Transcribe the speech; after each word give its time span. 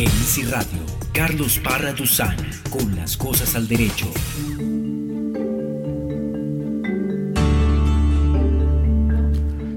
En 0.00 0.06
Easy 0.06 0.44
Radio, 0.44 0.78
Carlos 1.12 1.58
Parra 1.58 1.92
Duzán, 1.92 2.34
con 2.70 2.96
las 2.96 3.18
cosas 3.18 3.54
al 3.54 3.68
derecho. 3.68 4.06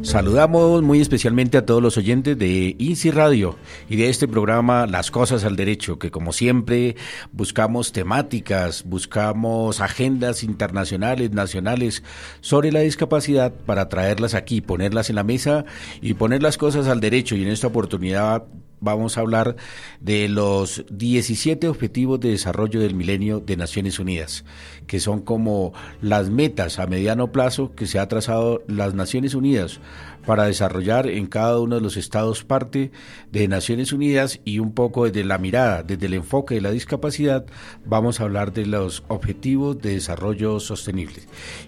Saludamos 0.02 0.82
muy 0.82 1.02
especialmente 1.02 1.58
a 1.58 1.66
todos 1.66 1.82
los 1.82 1.98
oyentes 1.98 2.38
de 2.38 2.78
Easy 2.80 3.12
Radio 3.12 3.58
y 3.90 3.98
de 3.98 4.08
este 4.08 4.30
programa 4.30 4.88
Las 4.88 5.12
Cosas 5.12 5.44
al 5.44 5.58
Derecho, 5.58 6.00
que 6.00 6.10
como 6.10 6.32
siempre 6.32 6.96
buscamos 7.34 7.92
temáticas, 7.92 8.84
buscamos 8.86 9.82
agendas 9.82 10.44
internacionales, 10.44 11.32
nacionales 11.32 12.02
sobre 12.40 12.72
la 12.72 12.80
discapacidad 12.80 13.52
para 13.52 13.90
traerlas 13.90 14.36
aquí, 14.36 14.62
ponerlas 14.62 15.10
en 15.10 15.18
la 15.18 15.24
mesa 15.26 15.66
y 16.00 16.14
poner 16.14 16.42
las 16.42 16.58
cosas 16.58 16.88
al 16.88 17.02
derecho. 17.02 17.36
Y 17.36 17.42
en 17.42 17.50
esta 17.50 17.68
oportunidad 17.68 18.46
vamos 18.84 19.18
a 19.18 19.22
hablar 19.22 19.56
de 20.00 20.28
los 20.28 20.86
17 20.92 21.68
Objetivos 21.68 22.20
de 22.20 22.30
Desarrollo 22.30 22.80
del 22.82 22.96
Milenio 22.96 23.40
de 23.40 23.58
Naciones 23.58 24.00
Unidas, 24.00 24.44
que 24.88 25.00
son 25.00 25.22
como 25.22 25.74
las 26.02 26.30
metas 26.30 26.80
a 26.80 26.88
mediano 26.88 27.32
plazo 27.32 27.74
que 27.76 27.88
se 27.88 28.00
ha 28.00 28.08
trazado 28.08 28.62
las 28.68 28.94
Naciones 28.94 29.34
Unidas 29.34 29.80
para 30.26 30.46
desarrollar 30.46 31.08
en 31.08 31.28
cada 31.28 31.60
uno 31.60 31.76
de 31.76 31.82
los 31.82 31.98
estados 31.98 32.44
parte 32.44 32.92
de 33.32 33.48
Naciones 33.48 33.94
Unidas 33.94 34.40
y 34.46 34.60
un 34.60 34.74
poco 34.74 35.06
desde 35.06 35.24
la 35.24 35.38
mirada, 35.38 35.84
desde 35.84 36.06
el 36.06 36.14
enfoque 36.14 36.56
de 36.56 36.62
la 36.62 36.72
discapacidad, 36.72 37.46
vamos 37.86 38.20
a 38.20 38.24
hablar 38.24 38.54
de 38.54 38.66
los 38.66 39.04
objetivos 39.08 39.82
de 39.82 39.94
desarrollo 39.94 40.60
sostenible. 40.60 41.22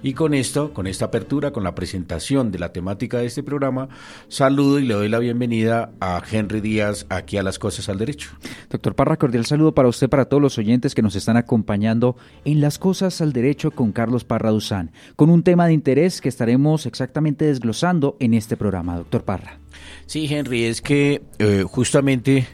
Y 0.04 0.14
con 0.14 0.34
esto, 0.34 0.74
con 0.74 0.88
esta 0.88 1.06
apertura, 1.06 1.52
con 1.52 1.64
la 1.64 1.76
presentación 1.76 2.52
de 2.52 2.60
la 2.60 2.72
temática 2.72 3.18
de 3.18 3.26
este 3.26 3.44
programa, 3.44 3.90
saludo 4.28 4.80
y 4.80 4.86
le 4.86 4.94
doy 4.94 5.10
la 5.10 5.20
bienvenida 5.20 5.92
a 6.00 6.22
Henry 6.30 6.62
Díaz 6.62 7.06
aquí 7.10 7.38
a 7.38 7.44
Las 7.44 7.60
Cosas 7.60 7.90
al 7.90 7.98
Derecho. 7.98 8.30
Doctor 8.70 8.96
Parra, 8.96 9.18
cordial 9.18 9.46
saludo 9.46 9.74
para 9.74 9.90
usted, 9.90 10.10
para 10.10 10.26
todos 10.26 10.42
los 10.42 10.58
oyentes 10.58 10.96
que 10.96 11.02
nos 11.02 11.16
están 11.16 11.38
acompañando 11.38 12.16
en 12.46 12.62
Las 12.62 12.80
Cosas 12.80 13.22
al 13.22 13.34
Derecho 13.34 13.72
con 13.72 13.92
Carlos 13.92 14.24
Parra 14.24 14.52
Duzán, 14.52 14.92
con 15.16 15.30
un 15.30 15.44
tema 15.44 15.68
de 15.68 15.74
interés 15.74 16.22
que 16.22 16.30
estaremos 16.30 16.86
exactamente 16.86 17.46
desglosando 17.46 18.16
en 18.20 18.34
este 18.34 18.45
programa, 18.56 18.98
doctor 18.98 19.24
Parra. 19.24 19.60
Sí, 20.06 20.28
Henry, 20.30 20.66
es 20.66 20.82
que 20.82 21.24
eh, 21.40 21.64
justamente 21.68 22.48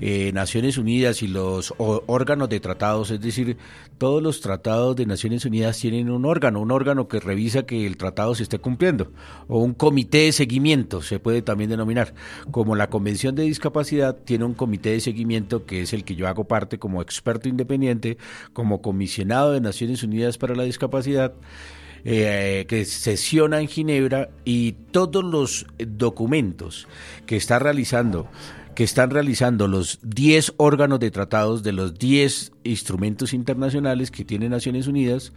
eh, 0.00 0.30
Naciones 0.32 0.78
Unidas 0.78 1.22
y 1.22 1.28
los 1.28 1.74
órganos 1.78 2.48
de 2.48 2.60
tratados, 2.60 3.10
es 3.10 3.20
decir, 3.20 3.56
todos 3.98 4.22
los 4.22 4.40
tratados 4.40 4.94
de 4.94 5.06
Naciones 5.06 5.44
Unidas 5.44 5.76
tienen 5.76 6.08
un 6.08 6.24
órgano, 6.24 6.60
un 6.60 6.70
órgano 6.70 7.08
que 7.08 7.18
revisa 7.18 7.64
que 7.64 7.84
el 7.84 7.96
tratado 7.96 8.36
se 8.36 8.44
esté 8.44 8.60
cumpliendo, 8.60 9.10
o 9.48 9.58
un 9.58 9.74
comité 9.74 10.18
de 10.18 10.32
seguimiento, 10.32 11.02
se 11.02 11.18
puede 11.18 11.42
también 11.42 11.70
denominar. 11.70 12.14
Como 12.52 12.76
la 12.76 12.90
Convención 12.90 13.34
de 13.34 13.42
Discapacidad 13.42 14.16
tiene 14.16 14.44
un 14.44 14.54
comité 14.54 14.90
de 14.90 15.00
seguimiento 15.00 15.66
que 15.66 15.82
es 15.82 15.92
el 15.92 16.04
que 16.04 16.14
yo 16.14 16.28
hago 16.28 16.44
parte 16.44 16.78
como 16.78 17.02
experto 17.02 17.48
independiente, 17.48 18.18
como 18.52 18.80
comisionado 18.80 19.50
de 19.50 19.60
Naciones 19.60 20.04
Unidas 20.04 20.38
para 20.38 20.54
la 20.54 20.62
Discapacidad. 20.62 21.34
Eh, 22.04 22.64
que 22.68 22.84
sesiona 22.84 23.60
en 23.60 23.68
Ginebra 23.68 24.30
y 24.44 24.72
todos 24.92 25.24
los 25.24 25.66
documentos 25.78 26.86
que 27.26 27.36
está 27.36 27.58
realizando 27.58 28.28
que 28.76 28.84
están 28.84 29.10
realizando 29.10 29.66
los 29.66 29.98
10 30.04 30.54
órganos 30.56 31.00
de 31.00 31.10
tratados 31.10 31.64
de 31.64 31.72
los 31.72 31.98
10 31.98 32.52
instrumentos 32.62 33.34
internacionales 33.34 34.12
que 34.12 34.24
tiene 34.24 34.48
Naciones 34.48 34.86
Unidas, 34.86 35.32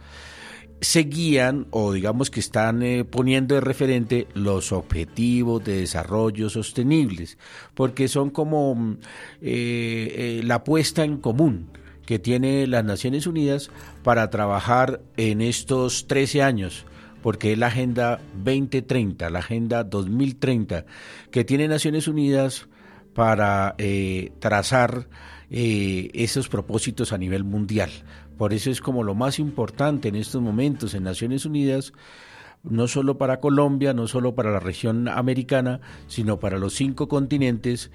se 0.80 1.00
guían 1.00 1.66
o 1.70 1.92
digamos 1.92 2.30
que 2.30 2.38
están 2.38 2.84
eh, 2.84 3.04
poniendo 3.04 3.56
de 3.56 3.60
referente 3.60 4.28
los 4.34 4.70
objetivos 4.70 5.64
de 5.64 5.78
desarrollo 5.78 6.50
sostenibles, 6.50 7.36
porque 7.74 8.06
son 8.06 8.30
como 8.30 8.96
eh, 9.40 10.40
la 10.44 10.62
puesta 10.62 11.02
en 11.02 11.16
común 11.16 11.68
que 12.06 12.18
tiene 12.18 12.66
las 12.66 12.84
Naciones 12.84 13.26
Unidas 13.26 13.70
para 14.02 14.30
trabajar 14.30 15.00
en 15.16 15.40
estos 15.40 16.06
13 16.06 16.42
años, 16.42 16.84
porque 17.22 17.52
es 17.52 17.58
la 17.58 17.68
Agenda 17.68 18.20
2030, 18.44 19.30
la 19.30 19.38
Agenda 19.38 19.84
2030, 19.84 20.84
que 21.30 21.44
tiene 21.44 21.68
Naciones 21.68 22.08
Unidas 22.08 22.68
para 23.14 23.74
eh, 23.78 24.32
trazar 24.38 25.08
eh, 25.50 26.10
esos 26.14 26.48
propósitos 26.48 27.12
a 27.12 27.18
nivel 27.18 27.44
mundial. 27.44 27.90
Por 28.38 28.52
eso 28.52 28.70
es 28.70 28.80
como 28.80 29.04
lo 29.04 29.14
más 29.14 29.38
importante 29.38 30.08
en 30.08 30.16
estos 30.16 30.42
momentos 30.42 30.94
en 30.94 31.04
Naciones 31.04 31.44
Unidas, 31.44 31.92
no 32.62 32.88
solo 32.88 33.18
para 33.18 33.40
Colombia, 33.40 33.92
no 33.92 34.06
solo 34.06 34.34
para 34.34 34.50
la 34.50 34.60
región 34.60 35.08
americana, 35.08 35.80
sino 36.06 36.40
para 36.40 36.58
los 36.58 36.74
cinco 36.74 37.08
continentes, 37.08 37.90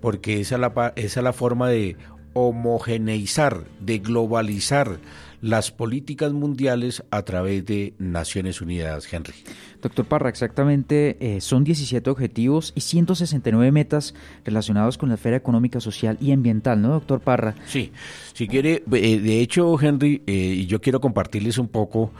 porque 0.00 0.40
esa 0.40 0.56
la, 0.58 0.92
esa 0.96 1.20
es 1.20 1.24
la 1.24 1.32
forma 1.32 1.68
de 1.68 1.96
homogeneizar, 2.32 3.64
de 3.80 3.98
globalizar 3.98 4.98
las 5.42 5.70
políticas 5.70 6.32
mundiales 6.32 7.02
a 7.10 7.22
través 7.22 7.64
de 7.64 7.94
Naciones 7.98 8.60
Unidas, 8.60 9.10
Henry. 9.12 9.34
Doctor 9.80 10.04
Parra, 10.04 10.28
exactamente 10.28 11.16
eh, 11.20 11.40
son 11.40 11.64
17 11.64 12.10
objetivos 12.10 12.72
y 12.74 12.82
169 12.82 13.72
metas 13.72 14.14
relacionados 14.44 14.98
con 14.98 15.08
la 15.08 15.14
esfera 15.14 15.36
económica, 15.36 15.80
social 15.80 16.18
y 16.20 16.32
ambiental, 16.32 16.82
¿no, 16.82 16.90
doctor 16.90 17.20
Parra? 17.20 17.54
Sí, 17.66 17.92
si 18.34 18.46
quiere, 18.48 18.82
eh, 18.92 19.18
de 19.18 19.40
hecho, 19.40 19.80
Henry, 19.80 20.22
eh, 20.26 20.32
y 20.32 20.66
yo 20.66 20.80
quiero 20.80 21.00
compartirles 21.00 21.56
un 21.56 21.68
poco 21.68 22.12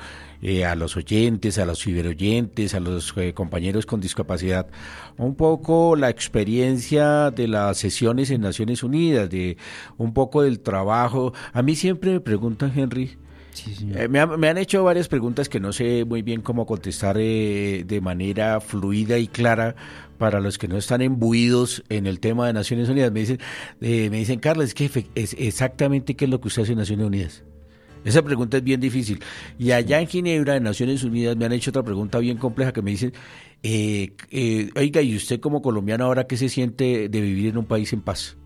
eh, 0.43 0.65
a 0.65 0.75
los 0.75 0.97
oyentes, 0.97 1.59
a 1.59 1.67
los 1.67 1.83
ciberoyentes, 1.83 2.75
a 2.75 2.81
los 2.81 3.13
eh, 3.19 3.35
compañeros 3.35 3.85
con 3.85 4.01
discapacidad, 4.01 4.69
un 5.19 5.35
poco 5.35 5.97
la 5.97 6.09
experiencia 6.09 7.31
de 7.31 7.47
las 7.47 7.77
sesiones 7.77 8.31
en 8.31 8.41
Naciones 8.41 8.83
Unidas, 8.83 9.29
de 9.29 9.59
un 9.99 10.15
poco 10.15 10.41
del 10.43 10.61
trabajo. 10.61 11.35
A 11.53 11.61
mí 11.61 11.77
siempre 11.77 12.13
me 12.13 12.21
preguntan, 12.21 12.73
Henry, 12.75 13.19
eh, 13.95 14.09
me, 14.09 14.21
han 14.21 14.57
hecho 14.57 14.83
varias 14.83 15.09
preguntas 15.09 15.51
que 15.51 15.61
no 15.61 15.75
sé 15.75 16.07
muy 16.07 16.23
bien 16.23 16.41
cómo 16.41 16.65
contestar 16.65 17.19
de 17.19 18.01
manera 18.03 18.63
fluida 18.63 19.19
y 19.19 19.29
clara 19.29 19.75
para 20.17 20.41
los 20.41 20.57
que 20.57 20.69
no 20.69 20.79
están 20.79 21.03
embuidos 21.03 21.83
en 21.91 22.07
el 22.07 22.19
tema 22.19 22.47
de 22.47 22.55
Naciones 22.55 22.89
Unidas. 22.89 23.13
Me 23.13 23.21
dicen, 23.21 23.39
me 23.81 24.09
dicen 24.09 24.41
Carlos, 24.41 24.73
es 24.75 25.07
es 25.15 25.37
exactamente 25.39 26.17
qué 26.17 26.25
es 26.25 26.31
lo 26.31 26.41
que 26.41 26.49
usted 26.49 26.63
hace 26.63 26.73
en 26.73 26.79
Naciones 26.79 27.07
Unidas. 27.07 27.45
Esa 28.05 28.23
pregunta 28.23 28.57
es 28.57 28.65
bien 28.65 28.81
difícil. 28.81 29.21
Y 29.59 29.73
allá 29.73 30.01
en 30.01 30.07
Ginebra, 30.07 30.57
en 30.57 30.63
Naciones 30.63 31.05
Unidas, 31.05 31.37
me 31.37 31.45
han 31.45 31.53
hecho 31.53 31.71
otra 31.71 31.83
pregunta 31.83 32.19
bien 32.19 32.39
compleja 32.39 32.73
que 32.73 32.83
me 32.83 32.93
dicen, 32.93 33.13
eh, 33.63 34.13
eh, 34.31 34.71
oiga, 34.77 35.03
¿y 35.03 35.17
usted 35.17 35.41
como 35.41 35.61
colombiano 35.61 36.05
ahora 36.05 36.27
qué 36.27 36.37
se 36.37 36.49
siente 36.49 37.09
de 37.09 37.21
vivir 37.21 37.51
en 37.51 37.59
un 37.59 37.67
país 37.67 37.93
en 37.93 38.01
paz? 38.01 38.37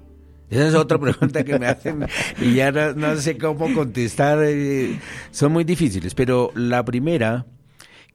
Esa 0.51 0.69
es 0.69 0.75
otra 0.75 0.99
pregunta 1.01 1.45
que 1.45 1.59
me 1.59 1.67
hacen 1.67 2.07
y 2.41 2.55
ya 2.55 2.73
no, 2.73 3.17
sé 3.17 3.39
cómo 3.39 3.73
contestar. 3.73 4.39
Eh, 4.43 4.99
son 5.31 5.53
muy 5.53 5.65
difíciles, 5.65 6.15
pero 6.15 6.51
la 6.55 6.85
primera, 6.85 7.47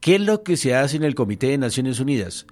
¿qué 0.02 0.16
es 0.16 0.22
lo 0.22 0.44
que 0.44 0.58
se 0.58 0.76
hace 0.76 0.98
en 0.98 1.04
el 1.04 1.16
Comité 1.16 1.48
de 1.48 1.58
Naciones 1.58 2.00
Unidas? 2.00 2.46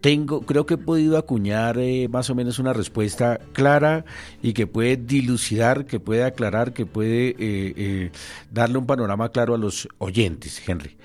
Tengo, 0.00 0.42
creo 0.42 0.66
que 0.66 0.74
he 0.74 0.78
podido 0.78 1.16
acuñar 1.16 1.78
eh, 1.78 2.08
más 2.08 2.30
o 2.30 2.34
menos 2.34 2.58
una 2.58 2.72
respuesta 2.72 3.40
clara 3.52 4.04
y 4.42 4.52
que 4.52 4.66
puede 4.66 4.96
dilucidar, 4.96 5.86
que 5.86 6.00
puede 6.00 6.24
aclarar, 6.24 6.72
que 6.72 6.86
puede 6.86 7.30
eh, 7.30 7.36
eh, 7.38 8.10
darle 8.50 8.78
un 8.78 8.86
panorama 8.86 9.30
claro 9.30 9.54
a 9.54 9.58
los 9.58 9.88
oyentes, 9.98 10.62
Henry. 10.66 10.96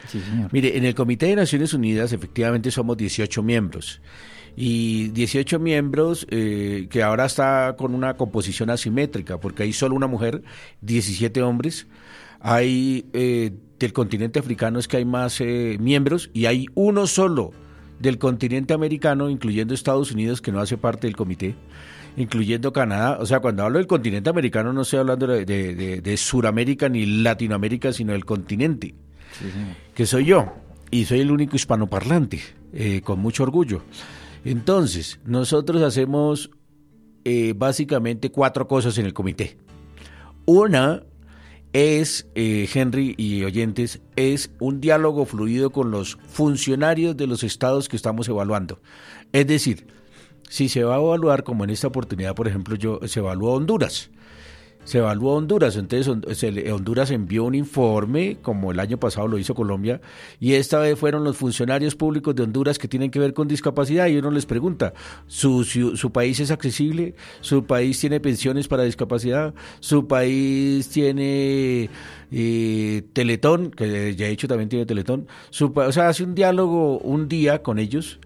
Mire, 0.52 0.78
en 0.78 0.86
el 0.86 0.96
Comité 0.96 1.28
de 1.28 1.36
Naciones 1.36 1.74
Unidas 1.74 2.14
efectivamente 2.14 2.72
somos 2.72 2.98
18 2.98 3.42
miembros 3.44 4.02
y 4.56 5.10
18 5.10 5.60
miembros 5.60 6.28
que 6.30 7.04
ahora 7.04 7.26
está 7.26 7.76
con 7.78 7.96
una 7.96 8.18
composición 8.18 8.70
asimétrica, 8.70 9.40
porque 9.40 9.64
hay 9.64 9.74
solo 9.74 9.96
una 9.96 10.08
mujer, 10.08 10.44
17 10.82 11.42
hombres. 11.42 11.88
Hay 12.42 13.06
del 13.14 13.94
continente 13.94 14.40
africano 14.40 14.78
es 14.78 14.88
que 14.88 14.98
hay 14.98 15.06
más 15.06 15.40
miembros 15.40 16.30
y 16.34 16.48
hay 16.48 16.66
uno 16.76 17.08
solo 17.08 17.52
del 18.02 18.18
continente 18.18 18.74
americano, 18.74 19.30
incluyendo 19.30 19.74
Estados 19.74 20.12
Unidos, 20.12 20.42
que 20.42 20.52
no 20.52 20.60
hace 20.60 20.78
parte 20.78 21.08
del 21.08 21.16
comité, 21.16 21.56
incluyendo 22.18 22.74
Canadá. 22.74 23.18
O 23.20 23.26
sea, 23.26 23.40
cuando 23.40 23.64
hablo 23.64 23.78
del 23.78 23.88
continente 23.88 24.30
americano 24.30 24.74
no 24.74 24.82
estoy 24.82 25.00
hablando 25.00 25.28
de, 25.28 25.46
de, 25.46 26.18
Suramérica 26.18 26.90
ni 26.90 27.06
Latinoamérica, 27.06 27.94
sino 27.94 28.14
del 28.14 28.26
continente, 28.26 28.96
que 29.94 30.06
soy 30.06 30.26
yo, 30.26 30.54
y 30.90 31.06
soy 31.06 31.22
el 31.22 31.32
único 31.32 31.56
hispanoparlante, 31.56 32.42
eh, 32.74 33.02
con 33.02 33.20
mucho 33.20 33.44
orgullo. 33.44 33.84
Entonces, 34.44 35.20
nosotros 35.26 35.82
hacemos 35.84 36.50
eh, 37.24 37.54
básicamente 37.56 38.32
cuatro 38.32 38.68
cosas 38.68 38.98
en 38.98 39.06
el 39.06 39.14
comité. 39.14 39.58
Una 40.46 41.04
es, 41.74 42.28
eh, 42.36 42.68
Henry 42.74 43.16
y 43.18 43.44
oyentes, 43.44 44.02
es 44.16 44.52
un 44.60 44.82
diálogo 44.82 45.26
fluido 45.26 45.72
con 45.72 45.92
los 45.92 46.18
funcionarios 46.28 47.16
de 47.18 47.28
los 47.28 47.44
estados 47.44 47.88
que 47.88 47.96
estamos 47.96 48.28
evaluando. 48.28 48.80
Es 49.32 49.48
decir, 49.48 49.88
si 50.50 50.68
se 50.68 50.84
va 50.84 50.96
a 50.96 51.00
evaluar, 51.00 51.44
como 51.44 51.64
en 51.64 51.70
esta 51.70 51.88
oportunidad, 51.88 52.36
por 52.36 52.48
ejemplo, 52.48 52.76
yo 52.76 53.00
se 53.06 53.20
evalúa 53.20 53.54
Honduras. 53.54 54.10
Se 54.84 54.98
evalúa 54.98 55.34
Honduras. 55.34 55.76
Entonces 55.76 56.08
Honduras 56.08 57.12
envió 57.12 57.44
un 57.44 57.56
informe, 57.56 58.38
como 58.42 58.72
el 58.72 58.80
año 58.80 58.98
pasado 58.98 59.28
lo 59.28 59.38
hizo 59.38 59.56
Colombia, 59.56 60.02
y 60.40 60.54
esta 60.54 60.80
vez 60.80 60.98
fueron 60.98 61.24
los 61.24 61.38
funcionarios 61.38 61.96
públicos 61.96 62.36
de 62.36 62.44
Honduras 62.44 62.78
que 62.78 62.88
tienen 62.88 63.12
que 63.12 63.20
ver 63.20 63.34
con 63.34 63.48
discapacidad 63.48 64.08
y 64.08 64.18
uno 64.18 64.32
les 64.32 64.46
pregunta, 64.46 64.94
¿su, 65.28 65.64
su, 65.64 66.12
país 66.12 66.40
es 66.40 66.52
accesible? 66.52 67.16
¿Su 67.42 67.66
país 67.66 68.00
tiene 68.00 68.20
pensiones 68.20 68.68
para 68.68 68.84
discapacidad? 68.84 69.54
¿Su 69.80 70.08
país 70.08 70.90
tiene 70.90 71.90
eh, 72.32 73.04
Teletón? 73.14 73.72
Que 73.72 74.16
ya 74.16 74.28
he 74.28 74.30
dicho 74.30 74.48
también 74.48 74.70
tiene 74.70 74.86
Teletón. 74.86 75.28
Su, 75.50 75.72
o 75.76 75.92
sea, 75.92 76.10
hace 76.10 76.24
un 76.24 76.36
diálogo 76.36 76.98
un 77.00 77.28
día 77.28 77.62
con 77.62 77.80
ellos 77.80 78.20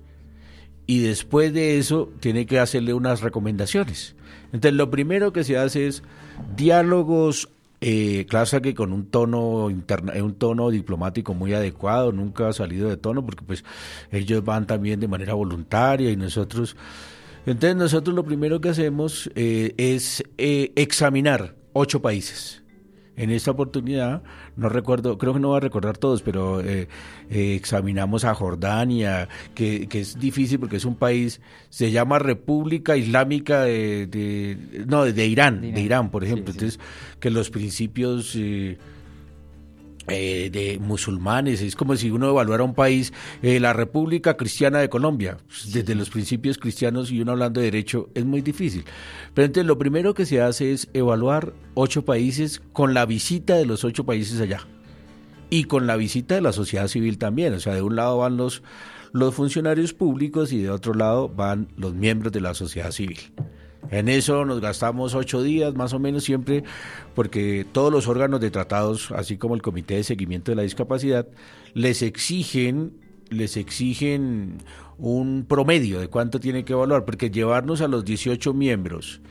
y 0.87 0.99
después 0.99 1.53
de 1.53 1.77
eso 1.77 2.11
tiene 2.19 2.45
que 2.45 2.59
hacerle 2.59 2.93
unas 2.93 3.21
recomendaciones. 3.21 4.14
Entonces, 4.55 4.77
lo 4.77 4.89
primero 4.89 5.33
que 5.33 5.43
se 5.43 5.57
hace 5.57 5.85
es 5.85 6.01
diálogos, 6.55 7.49
eh, 7.81 8.25
claro 8.29 8.61
que 8.61 8.73
con 8.73 8.93
un 8.93 9.07
tono 9.07 9.69
interna, 9.69 10.13
eh, 10.15 10.21
un 10.21 10.35
tono 10.35 10.69
diplomático 10.69 11.33
muy 11.33 11.53
adecuado, 11.53 12.13
nunca 12.13 12.47
ha 12.47 12.53
salido 12.53 12.87
de 12.87 12.95
tono, 12.95 13.25
porque 13.25 13.43
pues 13.43 13.65
ellos 14.13 14.45
van 14.45 14.65
también 14.65 15.01
de 15.01 15.09
manera 15.09 15.33
voluntaria 15.33 16.09
y 16.09 16.15
nosotros... 16.15 16.77
Entonces 17.45 17.75
nosotros 17.75 18.15
lo 18.15 18.23
primero 18.23 18.61
que 18.61 18.69
hacemos 18.69 19.29
eh, 19.35 19.73
es 19.75 20.23
eh, 20.37 20.71
examinar 20.75 21.53
ocho 21.73 22.01
países 22.01 22.63
en 23.17 23.31
esta 23.31 23.51
oportunidad, 23.51 24.21
no 24.55 24.69
recuerdo, 24.69 25.17
creo 25.17 25.33
que 25.33 25.39
no 25.39 25.49
voy 25.49 25.57
a 25.57 25.61
recordar 25.61 25.97
todos, 25.97 26.21
pero 26.21 26.61
eh, 26.61 26.87
eh, 27.29 27.55
examinamos 27.55 28.25
a 28.25 28.35
Jordania, 28.35 29.29
que, 29.53 29.87
es 29.91 30.19
difícil 30.19 30.59
porque 30.59 30.77
es 30.77 30.85
un 30.85 30.95
país, 30.95 31.39
se 31.69 31.91
llama 31.91 32.19
República 32.19 32.97
Islámica 32.97 33.63
de, 33.63 34.57
no, 34.87 35.05
de 35.05 35.27
Irán, 35.27 35.61
de 35.61 35.81
Irán, 35.81 36.09
por 36.11 36.23
ejemplo. 36.23 36.51
Entonces, 36.51 36.79
que 37.19 37.29
los 37.29 37.49
principios... 37.49 38.35
Eh, 38.35 38.77
eh, 40.07 40.49
de 40.51 40.79
musulmanes. 40.79 41.61
Es 41.61 41.75
como 41.75 41.95
si 41.95 42.11
uno 42.11 42.29
evaluara 42.29 42.63
un 42.63 42.75
país, 42.75 43.11
eh, 43.41 43.59
la 43.59 43.73
República 43.73 44.37
Cristiana 44.37 44.79
de 44.79 44.89
Colombia, 44.89 45.37
pues, 45.47 45.71
desde 45.73 45.95
los 45.95 46.09
principios 46.09 46.57
cristianos 46.57 47.11
y 47.11 47.21
uno 47.21 47.31
hablando 47.31 47.59
de 47.59 47.65
derecho, 47.65 48.09
es 48.13 48.23
muy 48.25 48.41
difícil. 48.41 48.85
Pero 49.33 49.47
entonces 49.47 49.67
lo 49.67 49.77
primero 49.77 50.13
que 50.13 50.25
se 50.25 50.41
hace 50.41 50.71
es 50.71 50.89
evaluar 50.93 51.53
ocho 51.73 52.05
países 52.05 52.61
con 52.71 52.93
la 52.93 53.05
visita 53.05 53.55
de 53.55 53.65
los 53.65 53.83
ocho 53.83 54.05
países 54.05 54.39
allá 54.39 54.61
y 55.49 55.65
con 55.65 55.87
la 55.87 55.95
visita 55.95 56.35
de 56.35 56.41
la 56.41 56.53
sociedad 56.53 56.87
civil 56.87 57.17
también. 57.17 57.53
O 57.53 57.59
sea, 57.59 57.73
de 57.73 57.81
un 57.81 57.95
lado 57.95 58.17
van 58.19 58.37
los, 58.37 58.61
los 59.11 59.33
funcionarios 59.33 59.93
públicos 59.93 60.51
y 60.51 60.61
de 60.61 60.69
otro 60.69 60.93
lado 60.93 61.29
van 61.29 61.67
los 61.77 61.93
miembros 61.93 62.31
de 62.31 62.41
la 62.41 62.53
sociedad 62.53 62.91
civil. 62.91 63.19
En 63.91 64.09
eso 64.09 64.45
nos 64.45 64.61
gastamos 64.61 65.15
ocho 65.15 65.41
días 65.43 65.75
más 65.75 65.93
o 65.93 65.99
menos 65.99 66.23
siempre, 66.23 66.63
porque 67.13 67.65
todos 67.71 67.91
los 67.91 68.07
órganos 68.07 68.39
de 68.41 68.51
tratados, 68.51 69.11
así 69.11 69.37
como 69.37 69.55
el 69.55 69.61
Comité 69.61 69.95
de 69.95 70.03
Seguimiento 70.03 70.51
de 70.51 70.55
la 70.55 70.63
Discapacidad, 70.63 71.27
les 71.73 72.01
exigen, 72.01 72.93
les 73.29 73.57
exigen 73.57 74.57
un 74.97 75.45
promedio 75.47 75.99
de 75.99 76.07
cuánto 76.07 76.39
tiene 76.39 76.63
que 76.63 76.73
evaluar, 76.73 77.05
porque 77.05 77.29
llevarnos 77.29 77.81
a 77.81 77.87
los 77.87 78.05
18 78.05 78.53
miembros, 78.53 79.21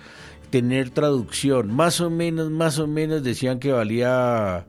tener 0.50 0.90
traducción, 0.90 1.74
más 1.74 2.00
o 2.00 2.10
menos, 2.10 2.50
más 2.50 2.78
o 2.78 2.86
menos 2.86 3.22
decían 3.22 3.58
que 3.58 3.72
valía, 3.72 4.66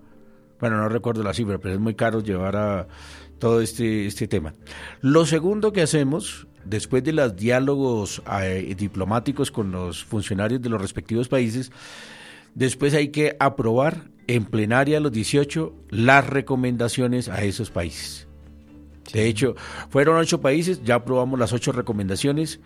bueno, 0.60 0.78
no 0.78 0.90
recuerdo 0.90 1.24
la 1.24 1.34
cifra, 1.34 1.58
pero 1.58 1.74
es 1.74 1.80
muy 1.80 1.96
caro 1.96 2.22
llevar 2.22 2.56
a 2.56 2.88
todo 3.40 3.62
este, 3.62 4.06
este 4.06 4.28
tema. 4.28 4.54
Lo 5.02 5.26
segundo 5.26 5.74
que 5.74 5.82
hacemos 5.82 6.48
después 6.66 7.04
de 7.04 7.14
los 7.14 7.36
diálogos 7.36 8.22
eh, 8.42 8.76
diplomáticos 8.78 9.52
con 9.52 9.72
los 9.72 10.04
funcionarios 10.04 10.62
de 10.62 10.70
los 10.70 10.82
respectivos 10.82 11.28
países, 11.28 11.72
después 12.54 12.94
hay 12.94 13.10
que 13.10 13.36
aprobar 13.40 14.10
en 14.28 14.46
plenaria 14.46 15.00
los 15.00 15.12
18 15.12 15.74
las 15.90 16.28
recomendaciones 16.28 17.30
a 17.30 17.44
esos 17.44 17.70
países. 17.70 18.28
De 19.14 19.28
hecho, 19.28 19.56
fueron 19.90 20.18
ocho 20.18 20.42
países, 20.42 20.84
ya 20.84 20.96
aprobamos 20.96 21.40
las 21.40 21.54
ocho 21.54 21.72
recomendaciones 21.72 22.60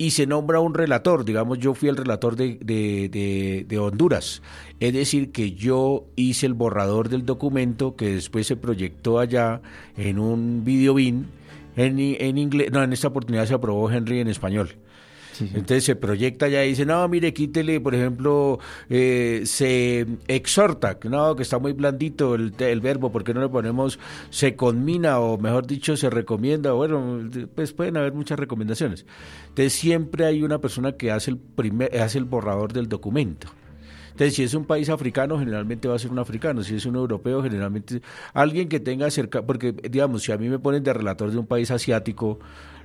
y 0.00 0.12
se 0.12 0.26
nombra 0.26 0.60
un 0.60 0.74
relator. 0.74 1.24
Digamos, 1.24 1.58
yo 1.58 1.74
fui 1.74 1.88
el 1.88 1.96
relator 1.96 2.36
de, 2.36 2.58
de, 2.62 3.66
de, 3.66 3.78
Honduras. 3.78 4.40
Es 4.78 4.92
decir, 4.92 5.30
que 5.30 5.52
yo 5.52 6.06
hice 6.16 6.46
el 6.46 6.54
borrador 6.54 7.08
del 7.08 7.26
documento 7.26 7.96
que 7.96 8.14
después 8.14 8.46
se 8.46 8.56
proyectó 8.56 9.18
allá 9.18 9.60
en 9.96 10.18
un 10.18 10.64
videobin 10.64 11.26
en, 11.76 11.98
en 11.98 12.38
inglés, 12.38 12.70
no, 12.72 12.82
en 12.82 12.92
esta 12.92 13.08
oportunidad 13.08 13.46
se 13.46 13.54
aprobó 13.54 13.90
Henry 13.90 14.20
en 14.20 14.28
español. 14.28 14.76
Entonces 15.40 15.84
se 15.84 15.96
proyecta 15.96 16.48
ya 16.48 16.64
y 16.64 16.70
dice, 16.70 16.84
no, 16.84 17.06
mire, 17.08 17.32
quítele, 17.32 17.80
por 17.80 17.94
ejemplo, 17.94 18.58
eh, 18.88 19.42
se 19.44 20.06
exhorta, 20.28 20.98
no, 21.04 21.34
que 21.36 21.42
está 21.42 21.58
muy 21.58 21.72
blandito 21.72 22.34
el, 22.34 22.52
el 22.58 22.80
verbo, 22.80 23.10
porque 23.10 23.34
no 23.34 23.40
le 23.40 23.48
ponemos 23.48 23.98
se 24.30 24.54
conmina 24.56 25.18
o 25.18 25.38
mejor 25.38 25.66
dicho 25.66 25.96
se 25.96 26.10
recomienda? 26.10 26.72
Bueno, 26.72 27.28
pues 27.54 27.72
pueden 27.72 27.96
haber 27.96 28.12
muchas 28.12 28.38
recomendaciones. 28.38 29.06
Entonces 29.48 29.72
siempre 29.72 30.26
hay 30.26 30.42
una 30.42 30.58
persona 30.60 30.92
que 30.92 31.10
hace 31.10 31.30
el, 31.30 31.38
primer, 31.38 31.96
hace 31.98 32.18
el 32.18 32.24
borrador 32.24 32.72
del 32.72 32.88
documento. 32.88 33.48
Entonces, 34.20 34.36
si 34.36 34.42
es 34.42 34.52
un 34.52 34.66
país 34.66 34.90
africano, 34.90 35.38
generalmente 35.38 35.88
va 35.88 35.94
a 35.94 35.98
ser 35.98 36.10
un 36.10 36.18
africano. 36.18 36.62
Si 36.62 36.74
es 36.74 36.84
un 36.84 36.94
europeo, 36.94 37.42
generalmente 37.42 38.02
alguien 38.34 38.68
que 38.68 38.78
tenga 38.78 39.10
cerca, 39.10 39.40
porque 39.40 39.72
digamos, 39.72 40.24
si 40.24 40.30
a 40.30 40.36
mí 40.36 40.50
me 40.50 40.58
ponen 40.58 40.84
de 40.84 40.92
relator 40.92 41.30
de 41.30 41.38
un 41.38 41.46
país 41.46 41.70
asiático, 41.70 42.38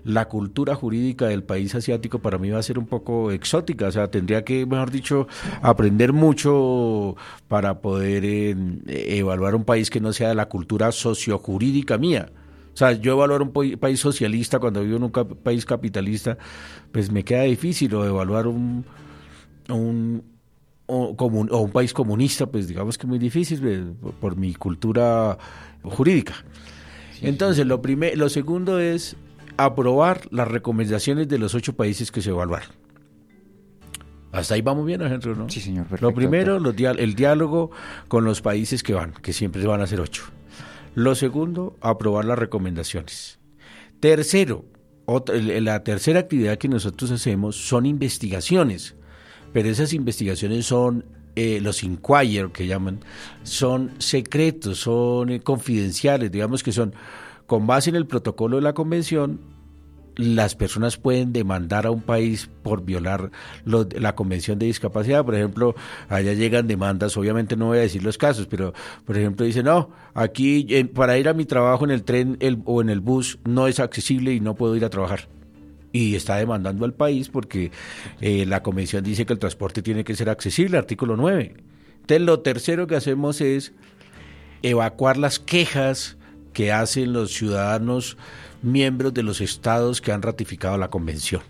la 0.05 0.29
cultura 0.29 0.75
jurídica 0.75 1.25
del 1.25 1.43
país 1.43 1.75
asiático 1.75 2.19
para 2.19 2.37
mí 2.37 2.51
va 2.51 2.59
a 2.59 2.63
ser 2.63 2.79
un 2.79 2.85
poco 2.85 3.31
exótica, 3.31 3.87
o 3.87 3.91
sea, 3.91 4.09
tendría 4.09 4.45
que, 4.45 4.65
mejor 4.65 4.91
dicho, 4.91 5.27
aprender 5.61 6.13
mucho 6.13 7.17
para 7.49 7.81
poder 7.81 8.23
eh, 8.23 8.55
evaluar 8.87 9.55
un 9.55 9.65
país 9.65 9.89
que 9.89 9.99
no 9.99 10.13
sea 10.13 10.29
de 10.29 10.35
la 10.35 10.47
cultura 10.47 10.93
sociojurídica 10.93 11.97
mía. 11.97 12.31
O 12.73 12.77
sea, 12.77 12.93
yo 12.93 13.11
evaluar 13.11 13.41
un 13.41 13.51
país 13.51 13.99
socialista 13.99 14.59
cuando 14.59 14.81
vivo 14.83 14.95
en 14.95 15.03
un 15.03 15.11
país 15.11 15.65
capitalista, 15.65 16.37
pues 16.93 17.11
me 17.11 17.25
queda 17.25 17.41
difícil, 17.41 17.93
o 17.93 18.05
evaluar 18.05 18.47
un, 18.47 18.85
un, 19.67 20.34
o, 20.87 21.15
o 21.17 21.59
un 21.59 21.71
país 21.71 21.93
comunista, 21.93 22.45
pues 22.45 22.67
digamos 22.67 22.97
que 22.97 23.07
muy 23.07 23.19
difícil 23.19 23.59
pues, 23.59 24.15
por, 24.19 24.35
mi 24.35 24.53
cultura 24.53 25.37
jurídica. 25.83 26.33
Entonces, 27.21 27.65
lo, 27.65 27.81
primer, 27.81 28.17
lo 28.17 28.29
segundo 28.29 28.79
es 28.79 29.15
aprobar 29.57 30.21
las 30.31 30.47
recomendaciones 30.47 31.27
de 31.27 31.37
los 31.37 31.55
ocho 31.55 31.75
países 31.75 32.11
que 32.11 32.21
se 32.21 32.29
evaluaron. 32.29 32.69
Hasta 34.31 34.55
ahí 34.55 34.61
vamos 34.61 34.85
bien, 34.85 35.01
ejemplo, 35.01 35.33
¿no? 35.33 35.49
Sí, 35.49 35.61
señor. 35.61 35.87
lo 36.01 36.13
primero, 36.13 36.59
los 36.59 36.75
el 36.77 37.15
diálogo 37.15 37.71
con 38.09 38.25
los 38.25 38.41
países 38.41 38.83
que 38.83 38.93
van, 38.93 39.13
que 39.13 39.31
siempre 39.31 39.65
van 39.65 39.81
a 39.81 39.87
ser 39.87 40.01
ocho. 40.01 40.23
Lo 40.93 41.15
segundo, 41.15 41.77
aprobar 41.79 42.25
las 42.25 42.37
recomendaciones. 42.37 43.39
Tercero, 44.01 44.65
la 45.37 45.83
tercera 45.83 46.19
actividad 46.19 46.57
que 46.57 46.67
nosotros 46.67 47.11
hacemos 47.11 47.55
son 47.55 47.85
investigaciones 47.85 48.95
pero 49.55 49.69
esas 49.69 49.93
investigaciones 49.93 50.65
son 50.65 51.05
eh, 51.37 51.61
los 51.61 51.81
inquire 51.81 52.51
que 52.51 52.67
llaman, 52.67 52.99
son 53.43 53.91
secretos, 53.99 54.79
son 54.79 55.29
eh, 55.29 55.39
confidenciales, 55.39 56.29
digamos 56.29 56.61
que 56.61 56.73
son 56.73 56.93
con 57.45 57.65
base 57.65 57.89
en 57.89 57.95
el 57.95 58.05
protocolo 58.05 58.57
de 58.57 58.63
la 58.63 58.73
convención, 58.73 59.39
las 60.17 60.55
personas 60.55 60.97
pueden 60.97 61.31
demandar 61.31 61.85
a 61.85 61.91
un 61.91 62.01
país 62.01 62.49
por 62.63 62.83
violar 62.83 63.31
la 63.63 64.13
convención 64.13 64.59
de 64.59 64.65
discapacidad. 64.65 65.23
Por 65.23 65.35
ejemplo, 65.35 65.73
allá 66.09 66.33
llegan 66.33 66.67
demandas, 66.67 67.15
obviamente 67.15 67.55
no 67.55 67.67
voy 67.67 67.77
a 67.77 67.81
decir 67.81 68.03
los 68.03 68.17
casos, 68.17 68.47
pero 68.47 68.73
por 69.05 69.17
ejemplo 69.17 69.45
dice, 69.45 69.63
no, 69.63 69.89
aquí 70.13 70.67
para 70.93 71.17
ir 71.17 71.29
a 71.29 71.33
mi 71.33 71.45
trabajo 71.45 71.85
en 71.85 71.91
el 71.91 72.03
tren 72.03 72.37
o 72.65 72.81
en 72.81 72.89
el 72.89 72.99
bus 72.99 73.39
no 73.45 73.69
es 73.69 73.79
accesible 73.79 74.33
y 74.33 74.41
no 74.41 74.55
puedo 74.55 74.75
ir 74.75 74.83
a 74.83 74.89
trabajar 74.89 75.29
y 75.95 76.15
está 76.15 76.35
demandando 76.35 76.83
al 76.83 76.93
país 76.93 77.29
porque 77.29 77.71
eh, 78.19 78.45
la 78.45 78.61
convención 78.61 79.01
dice 79.01 79.25
que 79.25 79.31
el 79.31 79.39
transporte 79.39 79.81
tiene 79.81 80.03
que 80.03 80.13
ser 80.13 80.29
accesible, 80.29 80.77
artículo 80.77 81.15
9. 81.15 81.55
Entonces, 82.01 82.21
lo 82.21 82.41
tercero 82.41 82.85
que 82.85 82.97
hacemos 82.97 83.39
es 83.39 83.71
evacuar 84.61 85.15
las 85.15 85.39
quejas 85.39 86.17
que 86.51 86.73
hacen 86.73 87.13
los 87.13 87.31
ciudadanos 87.31 88.17
miembros 88.61 89.13
de 89.13 89.23
los 89.23 89.39
estados 89.39 90.01
que 90.01 90.11
han 90.11 90.21
ratificado 90.21 90.77
la 90.77 90.89
convención. 90.89 91.43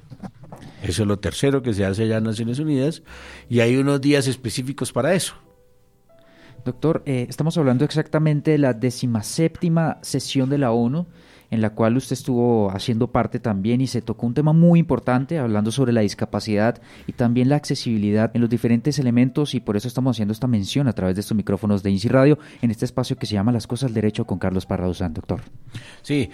Eso 0.84 1.02
es 1.02 1.08
lo 1.08 1.18
tercero 1.18 1.64
que 1.64 1.74
se 1.74 1.84
hace 1.84 2.04
allá 2.04 2.18
en 2.18 2.26
Naciones 2.26 2.60
Unidas 2.60 3.02
y 3.50 3.62
hay 3.62 3.78
unos 3.78 4.00
días 4.00 4.28
específicos 4.28 4.92
para 4.92 5.16
eso. 5.16 5.34
Doctor, 6.64 7.02
eh, 7.08 7.26
estamos 7.28 7.58
hablando 7.58 7.84
exactamente 7.84 8.52
de 8.52 8.60
la 8.60 8.74
decimaséptima 8.74 9.98
sesión 10.04 10.52
de 10.52 10.60
la 10.60 10.72
ONU 10.72 11.08
en 11.52 11.62
la 11.62 11.72
cual 11.72 11.98
usted 11.98 12.14
estuvo 12.14 12.72
haciendo 12.72 13.08
parte 13.08 13.40
también 13.40 13.82
y 13.82 13.88
se 13.88 14.02
tocó 14.02 14.26
un 14.28 14.34
tema 14.34 14.54
muy 14.54 14.80
importante 14.80 15.40
hablando 15.40 15.72
sobre 15.72 15.94
la 15.94 16.02
discapacidad 16.02 16.82
y 17.08 17.14
también 17.14 17.50
la 17.50 17.56
accesibilidad 17.56 18.32
en 18.34 18.42
los 18.42 18.50
diferentes 18.50 19.00
elementos 19.00 19.56
y 19.56 19.60
por 19.60 19.78
eso 19.78 19.88
estamos 19.88 20.16
haciendo 20.16 20.34
esta 20.34 20.48
mención 20.48 20.88
a 20.88 20.94
través 20.94 21.16
de 21.16 21.22
estos 21.22 21.38
micrófonos 21.38 21.84
de 21.84 21.92
INSI 21.92 22.10
Radio 22.10 22.40
en 22.62 22.72
este 22.72 22.86
espacio 22.86 23.18
que 23.18 23.26
se 23.26 23.34
llama 23.34 23.52
Las 23.52 23.68
Cosas 23.68 23.90
del 23.90 23.96
Derecho 23.96 24.26
con 24.26 24.40
Carlos 24.40 24.66
Parraduzán, 24.66 25.14
doctor. 25.14 25.42
Sí, 26.02 26.30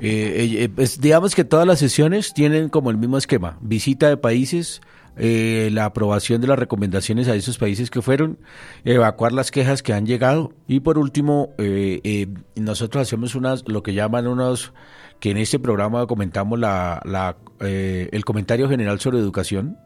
eh, 0.00 0.68
eh, 0.76 0.88
digamos 1.00 1.34
que 1.34 1.44
todas 1.44 1.66
las 1.66 1.78
sesiones 1.78 2.34
tienen 2.34 2.68
como 2.68 2.90
el 2.90 2.98
mismo 2.98 3.16
esquema, 3.16 3.58
visita 3.60 4.08
de 4.08 4.16
países, 4.16 4.82
eh, 5.16 5.70
la 5.72 5.86
aprobación 5.86 6.40
de 6.40 6.46
las 6.46 6.58
recomendaciones 6.58 7.28
a 7.28 7.34
esos 7.34 7.58
países 7.58 7.90
que 7.90 8.02
fueron, 8.02 8.38
evacuar 8.84 9.32
las 9.32 9.50
quejas 9.50 9.82
que 9.82 9.92
han 9.92 10.06
llegado. 10.06 10.52
Y 10.66 10.80
por 10.80 10.98
último, 10.98 11.54
eh, 11.58 12.00
eh, 12.04 12.28
nosotros 12.56 13.02
hacemos 13.02 13.34
unas, 13.34 13.64
lo 13.66 13.82
que 13.82 13.94
llaman 13.94 14.26
unos, 14.26 14.72
que 15.20 15.30
en 15.30 15.38
este 15.38 15.58
programa 15.58 16.06
comentamos 16.06 16.58
la, 16.58 17.00
la 17.04 17.36
el 17.58 18.22
comentario 18.26 18.68
general 18.68 19.00
sobre 19.00 19.18
educación, 19.18 19.78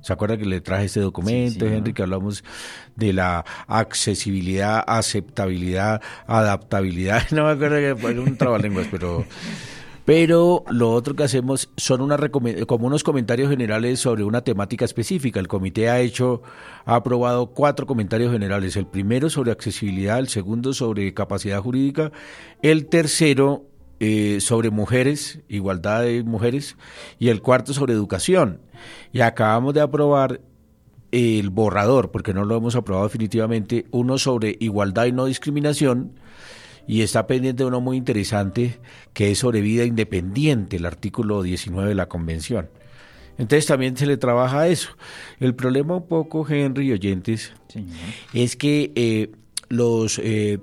¿Se 0.00 0.14
acuerda 0.14 0.38
que 0.38 0.46
le 0.46 0.60
traje 0.60 0.86
este 0.86 1.00
documento, 1.00 1.66
Henry, 1.66 1.92
que 1.92 2.02
hablamos 2.02 2.42
de 2.96 3.12
la 3.12 3.44
accesibilidad, 3.66 4.82
aceptabilidad, 4.86 6.00
adaptabilidad? 6.26 7.22
No 7.32 7.44
me 7.44 7.50
acuerdo 7.52 7.76
que 7.76 8.00
fue 8.00 8.18
un 8.18 8.36
trabalenguas, 8.36 8.86
pero... 8.90 9.24
Pero 10.10 10.64
lo 10.68 10.90
otro 10.90 11.14
que 11.14 11.22
hacemos 11.22 11.70
son 11.76 12.10
como 12.66 12.86
unos 12.88 13.04
comentarios 13.04 13.48
generales 13.48 14.00
sobre 14.00 14.24
una 14.24 14.42
temática 14.42 14.84
específica. 14.84 15.38
El 15.38 15.46
comité 15.46 15.88
ha 15.88 16.00
hecho, 16.00 16.42
ha 16.84 16.96
aprobado 16.96 17.52
cuatro 17.52 17.86
comentarios 17.86 18.32
generales. 18.32 18.74
El 18.74 18.88
primero 18.88 19.30
sobre 19.30 19.52
accesibilidad, 19.52 20.18
el 20.18 20.26
segundo 20.26 20.72
sobre 20.72 21.14
capacidad 21.14 21.60
jurídica, 21.60 22.10
el 22.60 22.86
tercero 22.86 23.66
eh, 24.00 24.38
sobre 24.40 24.70
mujeres, 24.70 25.42
igualdad 25.48 26.02
de 26.02 26.24
mujeres, 26.24 26.76
y 27.20 27.28
el 27.28 27.40
cuarto 27.40 27.72
sobre 27.72 27.92
educación. 27.92 28.62
Y 29.12 29.20
acabamos 29.20 29.74
de 29.74 29.80
aprobar 29.80 30.40
el 31.12 31.50
borrador, 31.50 32.10
porque 32.10 32.34
no 32.34 32.44
lo 32.44 32.56
hemos 32.56 32.74
aprobado 32.74 33.06
definitivamente, 33.06 33.86
uno 33.92 34.18
sobre 34.18 34.56
igualdad 34.58 35.04
y 35.04 35.12
no 35.12 35.26
discriminación, 35.26 36.18
y 36.86 37.02
está 37.02 37.26
pendiente 37.26 37.64
uno 37.64 37.80
muy 37.80 37.96
interesante 37.96 38.78
que 39.12 39.30
es 39.30 39.38
sobre 39.38 39.60
vida 39.60 39.84
independiente, 39.84 40.76
el 40.76 40.86
artículo 40.86 41.42
19 41.42 41.88
de 41.90 41.94
la 41.94 42.08
Convención. 42.08 42.68
Entonces 43.38 43.66
también 43.66 43.96
se 43.96 44.06
le 44.06 44.16
trabaja 44.16 44.60
a 44.60 44.68
eso. 44.68 44.90
El 45.38 45.54
problema 45.54 45.96
un 45.96 46.06
poco, 46.06 46.46
Henry 46.46 46.88
y 46.88 46.92
oyentes, 46.92 47.52
es 48.34 48.56
que 48.56 48.92
eh, 48.94 49.30
los, 49.68 50.18
eh, 50.18 50.58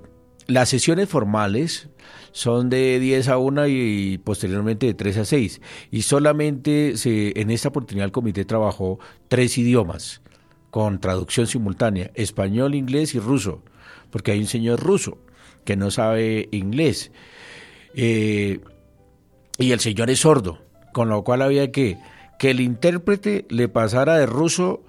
las 0.46 0.68
sesiones 0.68 1.08
formales 1.08 1.88
son 2.30 2.70
de 2.70 3.00
10 3.00 3.28
a 3.28 3.38
1 3.38 3.66
y, 3.66 4.18
posteriormente 4.18 4.86
de 4.86 4.94
3 4.94 5.18
a 5.18 5.24
6. 5.24 5.60
Y 5.90 6.02
solamente 6.02 6.96
se, 6.96 7.40
en 7.40 7.50
esta 7.50 7.70
oportunidad 7.70 8.04
el 8.04 8.12
comité 8.12 8.44
trabajó 8.44 9.00
tres 9.26 9.58
idiomas 9.58 10.22
con 10.70 11.00
traducción 11.00 11.48
simultánea, 11.48 12.12
español, 12.14 12.76
inglés 12.76 13.14
y 13.16 13.18
ruso, 13.18 13.62
porque 14.10 14.32
hay 14.32 14.38
un 14.38 14.46
señor 14.46 14.80
ruso 14.80 15.18
que 15.68 15.76
no 15.76 15.90
sabe 15.90 16.48
inglés. 16.50 17.12
Eh, 17.94 18.60
y 19.58 19.72
el 19.72 19.80
señor 19.80 20.08
es 20.08 20.20
sordo, 20.20 20.62
con 20.94 21.10
lo 21.10 21.22
cual 21.24 21.42
había 21.42 21.70
que 21.70 21.98
que 22.38 22.52
el 22.52 22.60
intérprete 22.60 23.44
le 23.50 23.68
pasara 23.68 24.16
de 24.16 24.24
ruso 24.24 24.82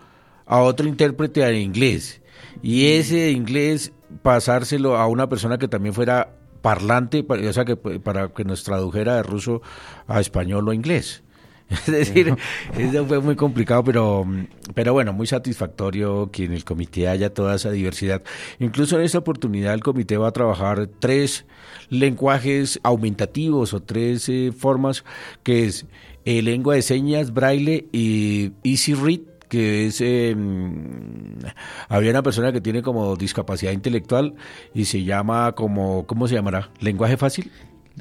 a 0.46 0.62
otro 0.62 0.88
intérprete 0.88 1.44
a 1.44 1.52
inglés 1.52 2.22
y 2.62 2.92
ese 2.94 3.32
inglés 3.32 3.92
pasárselo 4.22 4.96
a 4.96 5.08
una 5.08 5.28
persona 5.28 5.58
que 5.58 5.68
también 5.68 5.94
fuera 5.94 6.38
parlante, 6.62 7.26
o 7.28 7.54
sea, 7.54 7.66
para 8.02 8.30
que 8.30 8.46
nos 8.46 8.64
tradujera 8.64 9.18
de 9.18 9.24
ruso 9.24 9.62
a 10.08 10.22
español 10.22 10.70
o 10.70 10.72
inglés. 10.72 11.24
Es 11.86 11.86
decir, 11.86 12.36
eso 12.78 13.06
fue 13.06 13.20
muy 13.20 13.36
complicado, 13.36 13.84
pero, 13.84 14.26
pero 14.74 14.94
bueno, 14.94 15.14
muy 15.14 15.28
satisfactorio 15.28 16.32
que 16.32 16.46
en 16.46 16.54
el 16.54 16.64
comité 16.64 17.08
haya 17.08 17.32
toda 17.32 17.56
esa 17.56 17.70
diversidad. 17.70 18.24
Incluso 18.60 18.98
en 18.98 19.04
esta 19.04 19.20
oportunidad 19.20 19.74
el 19.74 19.84
comité 19.84 20.18
va 20.18 20.30
a 20.30 20.32
trabajar 20.32 20.88
tres 21.00 21.46
lenguajes 21.90 22.80
aumentativos 22.82 23.74
o 23.74 23.82
tres 23.82 24.30
eh, 24.30 24.52
formas, 24.56 25.04
que 25.44 25.66
es 25.66 25.86
eh, 26.26 26.42
lengua 26.42 26.76
de 26.76 26.82
señas, 26.82 27.34
braille 27.34 27.88
y 27.92 28.52
easy 28.64 28.94
read 28.94 29.22
que 29.50 29.88
es 29.88 30.00
eh, 30.00 30.36
había 31.88 32.12
una 32.12 32.22
persona 32.22 32.52
que 32.52 32.62
tiene 32.62 32.84
como 32.84 33.16
discapacidad 33.16 33.72
intelectual 33.72 34.36
y 34.76 34.86
se 34.86 35.04
llama 35.04 35.54
como 35.54 36.06
¿cómo 36.06 36.28
se 36.28 36.36
llamará? 36.36 36.70
lenguaje 36.80 37.18
fácil 37.18 37.52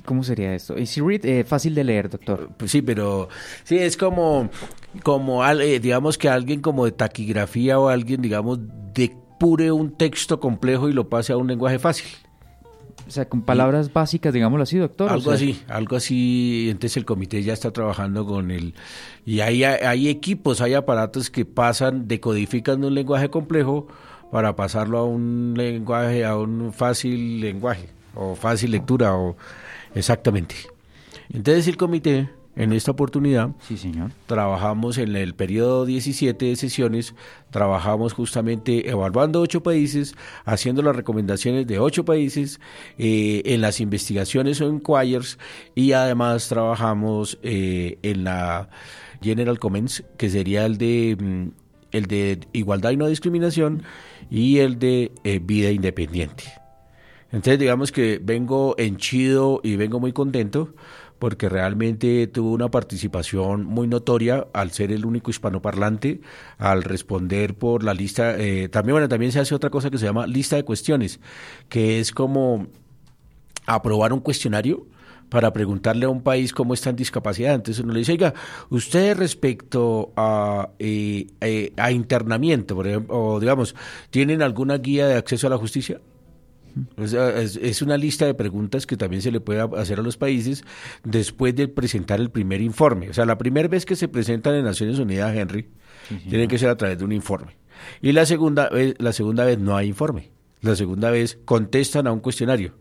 ¿Cómo 0.04 0.22
sería 0.22 0.54
esto? 0.54 0.76
Easy 0.76 1.00
read, 1.00 1.24
eh, 1.24 1.44
fácil 1.44 1.74
de 1.74 1.84
leer, 1.84 2.10
doctor. 2.10 2.50
Pues 2.56 2.70
sí, 2.70 2.82
pero 2.82 3.28
sí 3.64 3.78
es 3.78 3.96
como, 3.96 4.50
como 5.02 5.46
eh, 5.46 5.80
digamos 5.80 6.18
que 6.18 6.28
alguien 6.28 6.60
como 6.60 6.84
de 6.84 6.92
taquigrafía 6.92 7.78
o 7.78 7.88
alguien, 7.88 8.22
digamos, 8.22 8.58
depure 8.94 9.72
un 9.72 9.96
texto 9.96 10.40
complejo 10.40 10.88
y 10.88 10.92
lo 10.92 11.08
pase 11.08 11.32
a 11.32 11.36
un 11.36 11.46
lenguaje 11.46 11.78
fácil. 11.78 12.08
O 13.06 13.10
sea, 13.10 13.26
con 13.26 13.40
palabras 13.40 13.90
básicas, 13.90 14.34
digámoslo 14.34 14.64
así, 14.64 14.76
doctor. 14.76 15.10
Algo 15.10 15.30
así, 15.30 15.62
algo 15.68 15.96
así. 15.96 16.68
Entonces 16.68 16.98
el 16.98 17.06
comité 17.06 17.42
ya 17.42 17.54
está 17.54 17.70
trabajando 17.70 18.26
con 18.26 18.50
el... 18.50 18.74
Y 19.24 19.40
hay, 19.40 19.64
hay 19.64 20.08
equipos, 20.08 20.60
hay 20.60 20.74
aparatos 20.74 21.30
que 21.30 21.46
pasan, 21.46 22.06
decodifican 22.06 22.84
un 22.84 22.94
lenguaje 22.94 23.30
complejo 23.30 23.88
para 24.30 24.56
pasarlo 24.56 24.98
a 24.98 25.04
un 25.04 25.54
lenguaje, 25.56 26.26
a 26.26 26.36
un 26.36 26.72
fácil 26.74 27.40
lenguaje, 27.40 27.88
o 28.14 28.34
fácil 28.34 28.72
lectura, 28.72 29.16
o 29.16 29.36
exactamente. 29.94 30.54
Entonces 31.30 31.68
el 31.68 31.76
comité 31.76 32.28
en 32.58 32.72
esta 32.72 32.90
oportunidad, 32.90 33.50
sí, 33.60 33.78
señor. 33.78 34.10
trabajamos 34.26 34.98
en 34.98 35.14
el 35.14 35.34
periodo 35.34 35.86
17 35.86 36.44
de 36.44 36.56
sesiones, 36.56 37.14
trabajamos 37.50 38.14
justamente 38.14 38.90
evaluando 38.90 39.40
ocho 39.40 39.62
países, 39.62 40.16
haciendo 40.44 40.82
las 40.82 40.96
recomendaciones 40.96 41.68
de 41.68 41.78
ocho 41.78 42.04
países, 42.04 42.58
eh, 42.98 43.42
en 43.44 43.60
las 43.60 43.80
investigaciones 43.80 44.60
o 44.60 44.68
inquiries, 44.68 45.38
y 45.76 45.92
además 45.92 46.48
trabajamos 46.48 47.38
eh, 47.44 47.98
en 48.02 48.24
la 48.24 48.68
General 49.22 49.60
Comments, 49.60 50.02
que 50.16 50.28
sería 50.28 50.66
el 50.66 50.78
de, 50.78 51.16
mm, 51.16 51.50
el 51.92 52.06
de 52.06 52.40
igualdad 52.52 52.90
y 52.90 52.96
no 52.96 53.06
discriminación, 53.06 53.84
y 54.32 54.58
el 54.58 54.80
de 54.80 55.12
eh, 55.22 55.38
vida 55.40 55.70
independiente. 55.70 56.44
Entonces 57.30 57.58
digamos 57.58 57.92
que 57.92 58.20
vengo 58.22 58.74
henchido 58.78 59.60
y 59.62 59.76
vengo 59.76 60.00
muy 60.00 60.12
contento 60.12 60.74
porque 61.18 61.48
realmente 61.48 62.26
tuvo 62.28 62.52
una 62.52 62.70
participación 62.70 63.64
muy 63.64 63.88
notoria 63.88 64.46
al 64.52 64.70
ser 64.70 64.92
el 64.92 65.04
único 65.04 65.30
hispanoparlante, 65.30 66.20
al 66.58 66.84
responder 66.84 67.54
por 67.54 67.82
la 67.82 67.92
lista. 67.92 68.36
Eh, 68.38 68.68
también, 68.68 68.94
bueno, 68.94 69.08
también 69.08 69.32
se 69.32 69.40
hace 69.40 69.54
otra 69.54 69.70
cosa 69.70 69.90
que 69.90 69.98
se 69.98 70.06
llama 70.06 70.26
lista 70.26 70.56
de 70.56 70.64
cuestiones, 70.64 71.20
que 71.68 72.00
es 72.00 72.12
como 72.12 72.68
aprobar 73.66 74.12
un 74.12 74.20
cuestionario 74.20 74.86
para 75.28 75.52
preguntarle 75.52 76.06
a 76.06 76.08
un 76.08 76.22
país 76.22 76.52
cómo 76.52 76.72
está 76.72 76.90
en 76.90 76.96
discapacidad. 76.96 77.54
Entonces 77.54 77.82
uno 77.82 77.92
le 77.92 77.98
dice, 78.00 78.12
oiga, 78.12 78.32
usted 78.70 79.16
respecto 79.16 80.12
a, 80.16 80.70
eh, 80.78 81.26
eh, 81.40 81.72
a 81.76 81.90
internamiento, 81.90 82.76
por 82.76 82.86
ejemplo, 82.86 83.18
o 83.18 83.40
digamos, 83.40 83.74
¿tienen 84.10 84.40
alguna 84.40 84.78
guía 84.78 85.06
de 85.06 85.16
acceso 85.16 85.48
a 85.48 85.50
la 85.50 85.58
justicia? 85.58 86.00
Es, 86.96 87.82
una 87.82 87.96
lista 87.96 88.26
de 88.26 88.34
preguntas 88.34 88.86
que 88.86 88.96
también 88.96 89.22
se 89.22 89.30
le 89.30 89.40
puede 89.40 89.60
hacer 89.76 89.98
a 89.98 90.02
los 90.02 90.16
países 90.16 90.64
después 91.04 91.54
de 91.54 91.68
presentar 91.68 92.20
el 92.20 92.30
primer 92.30 92.60
informe. 92.60 93.10
O 93.10 93.14
sea, 93.14 93.24
la 93.24 93.38
primera 93.38 93.68
vez 93.68 93.86
que 93.86 93.96
se 93.96 94.08
presentan 94.08 94.54
en 94.54 94.64
Naciones 94.64 94.98
Unidas, 94.98 95.34
Henry, 95.34 95.68
tiene 96.28 96.48
que 96.48 96.58
ser 96.58 96.70
a 96.70 96.76
través 96.76 96.98
de 96.98 97.04
un 97.04 97.12
informe. 97.12 97.56
Y 98.00 98.12
la 98.12 98.26
segunda, 98.26 98.68
vez, 98.68 98.94
la 98.98 99.12
segunda 99.12 99.44
vez 99.44 99.58
no 99.58 99.76
hay 99.76 99.88
informe. 99.88 100.30
La 100.60 100.74
segunda 100.74 101.10
vez 101.10 101.38
contestan 101.44 102.06
a 102.06 102.12
un 102.12 102.20
cuestionario. 102.20 102.74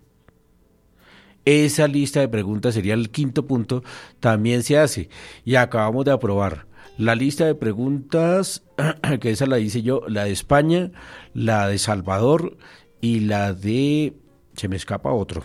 Esa 1.46 1.88
lista 1.88 2.20
de 2.20 2.28
preguntas 2.28 2.74
sería 2.74 2.94
el 2.94 3.10
quinto 3.10 3.48
punto, 3.48 3.84
también 4.20 4.64
se 4.64 4.78
hace. 4.78 5.10
Y 5.46 5.56
acabamos 5.56 6.04
de 6.06 6.12
aprobar 6.12 6.68
la 6.98 7.16
lista 7.16 7.46
de 7.46 7.56
preguntas, 7.56 8.64
que 9.22 9.32
esa 9.32 9.46
la 9.46 9.60
hice 9.60 9.82
yo, 9.82 10.02
la 10.08 10.26
de 10.26 10.32
España, 10.32 10.92
la 11.34 11.68
de 11.68 11.78
Salvador 11.78 12.58
y 13.02 13.22
la 13.22 13.54
de 13.54 14.14
se 14.58 14.68
me 14.68 14.76
escapa 14.76 15.12
otro. 15.12 15.44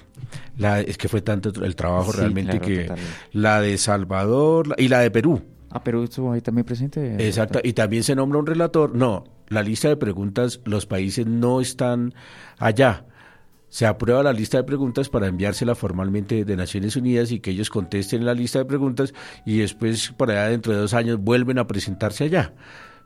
La, 0.56 0.80
es 0.80 0.97
que 0.97 1.09
fue 1.09 1.21
tanto 1.21 1.52
el 1.64 1.76
trabajo 1.76 2.12
realmente 2.12 2.61
que 2.61 2.90
la 3.32 3.61
de 3.61 3.76
Salvador 3.78 4.75
y 4.78 4.88
la 4.88 5.00
de 5.00 5.11
Perú. 5.11 5.42
Ah, 5.71 5.82
Perú 5.85 6.02
estuvo 6.02 6.32
ahí 6.32 6.40
también 6.40 6.64
presente. 6.64 7.26
Exacto, 7.26 7.61
y 7.62 7.75
también 7.75 8.02
se 8.02 8.14
nombra 8.14 8.38
un 8.38 8.47
relator. 8.47 8.94
No, 8.94 9.25
la 9.49 9.62
lista 9.62 9.88
de 9.88 9.97
preguntas, 9.97 10.61
los 10.64 10.87
países 10.87 11.26
no 11.26 11.61
están 11.61 12.14
allá. 12.59 13.06
Se 13.68 13.87
aprueba 13.87 14.23
la 14.23 14.35
lista 14.35 14.59
de 14.59 14.64
preguntas 14.64 15.09
para 15.09 15.28
enviársela 15.28 15.75
formalmente 15.75 16.44
de 16.44 16.56
Naciones 16.56 16.94
Unidas 16.97 17.32
y 17.32 17.40
que 17.40 17.52
ellos 17.52 17.71
contesten 17.71 18.26
la 18.26 18.35
lista 18.35 18.59
de 18.59 18.66
preguntas 18.66 19.14
y 19.47 19.59
después, 19.59 20.12
por 20.16 20.30
allá 20.30 20.49
dentro 20.49 20.73
de 20.73 20.78
dos 20.78 20.92
años, 20.92 21.18
vuelven 21.18 21.59
a 21.59 21.66
presentarse 21.66 22.25
allá 22.25 22.52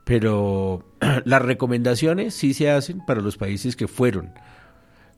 pero 0.07 0.85
las 1.25 1.41
recomendaciones 1.41 2.33
sí 2.33 2.53
se 2.53 2.71
hacen 2.71 3.05
para 3.05 3.21
los 3.21 3.37
países 3.37 3.75
que 3.75 3.87
fueron. 3.87 4.31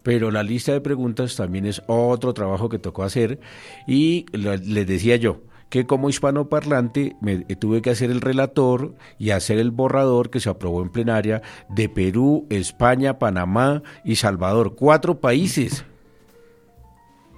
Pero 0.02 0.32
la 0.32 0.44
lista 0.44 0.72
de 0.72 0.82
preguntas 0.82 1.36
también 1.36 1.66
es 1.66 1.84
otro 1.86 2.34
trabajo 2.34 2.70
que 2.70 2.80
tocó 2.80 3.04
hacer 3.04 3.40
y 3.86 4.26
les 4.32 4.88
decía 4.88 5.18
yo 5.18 5.42
que 5.70 5.86
como 5.86 6.10
hispanoparlante 6.10 7.16
me 7.22 7.46
eh, 7.48 7.56
tuve 7.56 7.84
que 7.84 7.92
hacer 7.92 8.10
el 8.10 8.22
relator 8.22 8.96
y 9.20 9.30
hacer 9.30 9.60
el 9.60 9.70
borrador 9.70 10.32
que 10.32 10.40
se 10.40 10.50
aprobó 10.50 10.82
en 10.82 10.90
plenaria 10.90 11.44
de 11.70 11.90
Perú, 11.90 12.48
España, 12.50 13.20
Panamá 13.20 13.84
y 14.04 14.16
Salvador. 14.16 14.74
Cuatro 14.76 15.20
países. 15.20 15.86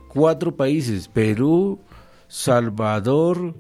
Cuatro 0.07 0.55
países. 0.55 1.09
Perú, 1.09 1.81
Salvador, 2.29 3.55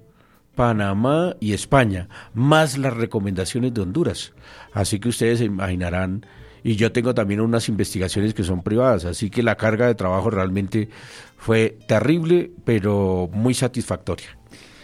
Panamá 0.61 1.35
y 1.39 1.53
España, 1.53 2.07
más 2.35 2.77
las 2.77 2.93
recomendaciones 2.93 3.73
de 3.73 3.81
Honduras. 3.81 4.33
Así 4.73 4.99
que 4.99 5.09
ustedes 5.09 5.39
se 5.39 5.45
imaginarán, 5.45 6.23
y 6.63 6.75
yo 6.75 6.91
tengo 6.91 7.15
también 7.15 7.41
unas 7.41 7.67
investigaciones 7.67 8.35
que 8.35 8.43
son 8.43 8.61
privadas, 8.61 9.05
así 9.05 9.31
que 9.31 9.41
la 9.41 9.55
carga 9.55 9.87
de 9.87 9.95
trabajo 9.95 10.29
realmente 10.29 10.87
fue 11.35 11.79
terrible, 11.87 12.51
pero 12.63 13.27
muy 13.33 13.55
satisfactoria. 13.55 14.37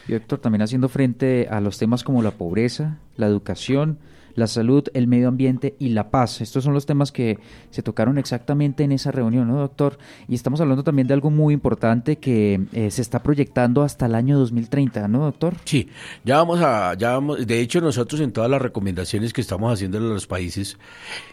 Y 0.08 0.14
doctor, 0.14 0.40
también 0.40 0.64
haciendo 0.64 0.90
frente 0.90 1.48
a 1.48 1.62
los 1.62 1.78
temas 1.78 2.04
como 2.04 2.24
la 2.24 2.32
pobreza, 2.32 2.98
la 3.16 3.28
educación, 3.28 4.00
la 4.38 4.46
salud, 4.46 4.84
el 4.94 5.08
medio 5.08 5.28
ambiente 5.28 5.76
y 5.80 5.90
la 5.90 6.12
paz. 6.12 6.42
Estos 6.42 6.64
son 6.64 6.74
los 6.74 6.86
temas 6.86 7.12
que 7.12 7.40
se 7.72 7.82
tocaron 7.82 8.20
exactamente 8.20 8.84
en 8.84 8.92
esa 8.92 9.12
reunión, 9.12 9.48
¿no, 9.48 9.58
doctor? 9.58 9.98
Y 10.28 10.36
estamos 10.36 10.62
hablando 10.62 10.84
también 10.84 11.08
de 11.08 11.16
algo 11.16 11.32
muy 11.32 11.56
importante 11.56 12.18
que 12.18 12.62
eh, 12.72 12.92
se 12.92 13.02
está 13.02 13.24
proyectando 13.24 13.82
hasta 13.82 14.06
el 14.06 14.14
año 14.14 14.38
2030, 14.38 15.08
¿no, 15.08 15.26
doctor? 15.26 15.56
Sí, 15.66 15.90
ya 16.24 16.38
vamos 16.38 16.62
a, 16.62 16.94
ya 16.94 17.14
vamos, 17.14 17.48
de 17.48 17.60
hecho 17.60 17.82
nosotros 17.82 18.22
en 18.22 18.32
todas 18.32 18.50
las 18.50 18.62
recomendaciones 18.62 19.34
que 19.34 19.42
estamos 19.42 19.74
haciendo 19.74 19.98
en 19.98 20.08
los 20.08 20.28
países, 20.28 20.78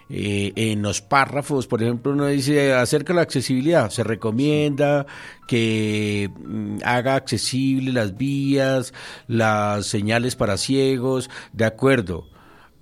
eh, 0.08 0.54
en 0.56 0.80
los 0.80 1.02
párrafos, 1.02 1.66
por 1.66 1.82
ejemplo, 1.82 2.12
uno 2.12 2.26
dice 2.26 2.72
acerca 2.72 3.12
de 3.12 3.16
la 3.16 3.22
accesibilidad, 3.22 3.90
se 3.90 4.02
recomienda 4.02 5.04
que 5.46 6.30
mm, 6.34 6.78
haga 6.84 7.16
accesible 7.16 7.92
las 7.92 8.16
vías, 8.16 8.94
las 9.28 9.84
señales 9.84 10.36
para 10.36 10.56
ciegos, 10.56 11.28
de 11.52 11.66
acuerdo 11.66 12.33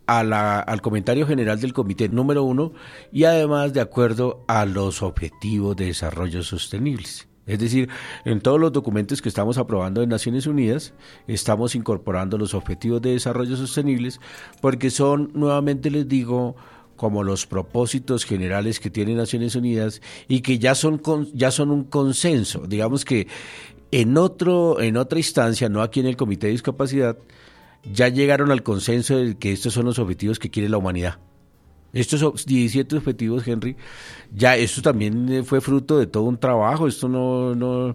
al 0.07 0.83
comentario 0.83 1.27
general 1.27 1.61
del 1.61 1.73
comité 1.73 2.09
número 2.09 2.45
uno 2.45 2.73
y 3.13 3.25
además 3.25 3.73
de 3.73 3.81
acuerdo 3.81 4.45
a 4.49 4.67
los 4.67 5.03
objetivos 5.03 5.77
de 5.77 5.87
desarrollo 5.87 6.43
sostenibles. 6.43 7.29
Es 7.47 7.59
decir, 7.59 7.89
en 8.25 8.41
todos 8.41 8.61
los 8.61 8.73
documentos 8.73 9.21
que 9.21 9.29
estamos 9.29 9.59
aprobando 9.59 10.03
en 10.03 10.09
Naciones 10.09 10.47
Unidas, 10.47 10.95
estamos 11.27 11.75
incorporando 11.75 12.39
los 12.39 12.55
objetivos 12.55 13.03
de 13.03 13.13
desarrollo 13.13 13.57
sostenibles 13.57 14.21
porque 14.61 14.91
son, 14.91 15.31
nuevamente 15.35 15.91
les 15.91 16.07
digo, 16.09 16.55
como 16.97 17.25
los 17.25 17.47
propósitos 17.47 18.25
generales 18.25 18.79
que 18.79 18.91
tiene 18.91 19.15
Naciones 19.15 19.57
Unidas 19.57 20.01
y 20.29 20.41
que 20.41 20.61
ya 20.61 20.77
son, 20.77 21.01
ya 21.35 21.51
son 21.51 21.73
un 21.73 21.83
consenso. 21.83 22.67
Digamos 22.69 23.05
que 23.05 23.27
en, 23.91 24.17
otro, 24.17 24.81
en 24.81 24.97
otra 24.97 25.19
instancia, 25.19 25.69
no 25.69 25.83
aquí 25.83 25.99
en 25.99 26.07
el 26.07 26.17
Comité 26.17 26.47
de 26.47 26.53
Discapacidad, 26.53 27.19
ya 27.85 28.09
llegaron 28.09 28.51
al 28.51 28.63
consenso 28.63 29.17
de 29.17 29.37
que 29.37 29.53
estos 29.53 29.73
son 29.73 29.87
los 29.87 29.99
objetivos 29.99 30.39
que 30.39 30.51
quiere 30.51 30.69
la 30.69 30.79
humanidad. 30.79 31.19
Estos 31.93 32.47
17 32.47 32.97
objetivos, 32.97 33.47
Henry, 33.47 33.77
ya 34.35 34.57
esto 34.57 34.81
también 34.81 35.31
eh, 35.31 35.43
fue 35.43 35.61
fruto 35.61 35.99
de 35.99 36.07
todo 36.07 36.23
un 36.23 36.39
trabajo. 36.39 36.89
Esto 36.89 37.07
no, 37.07 37.55
no, 37.55 37.95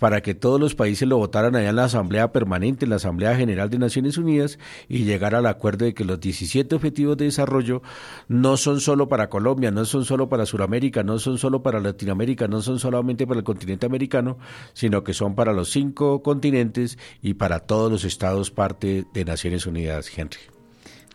para 0.00 0.22
que 0.22 0.34
todos 0.34 0.58
los 0.58 0.74
países 0.74 1.06
lo 1.06 1.18
votaran 1.18 1.54
allá 1.54 1.70
en 1.70 1.76
la 1.76 1.84
Asamblea 1.84 2.32
Permanente, 2.32 2.86
en 2.86 2.90
la 2.90 2.96
Asamblea 2.96 3.36
General 3.36 3.70
de 3.70 3.78
Naciones 3.78 4.18
Unidas, 4.18 4.58
y 4.88 5.04
llegar 5.04 5.36
al 5.36 5.46
acuerdo 5.46 5.84
de 5.84 5.94
que 5.94 6.04
los 6.04 6.18
17 6.18 6.74
objetivos 6.74 7.16
de 7.18 7.26
desarrollo 7.26 7.82
no 8.26 8.56
son 8.56 8.80
solo 8.80 9.08
para 9.08 9.28
Colombia, 9.28 9.70
no 9.70 9.84
son 9.84 10.04
solo 10.04 10.28
para 10.28 10.46
Sudamérica, 10.46 11.04
no 11.04 11.18
son 11.18 11.38
solo 11.38 11.62
para 11.62 11.78
Latinoamérica, 11.78 12.48
no 12.48 12.62
son 12.62 12.80
solamente 12.80 13.26
para 13.26 13.38
el 13.38 13.44
continente 13.44 13.86
americano, 13.86 14.38
sino 14.72 15.04
que 15.04 15.12
son 15.12 15.34
para 15.34 15.52
los 15.52 15.70
cinco 15.70 16.22
continentes 16.22 16.98
y 17.22 17.34
para 17.34 17.60
todos 17.60 17.92
los 17.92 18.04
estados 18.04 18.50
parte 18.50 19.04
de 19.12 19.24
Naciones 19.24 19.66
Unidas, 19.66 20.10
Henry. 20.16 20.59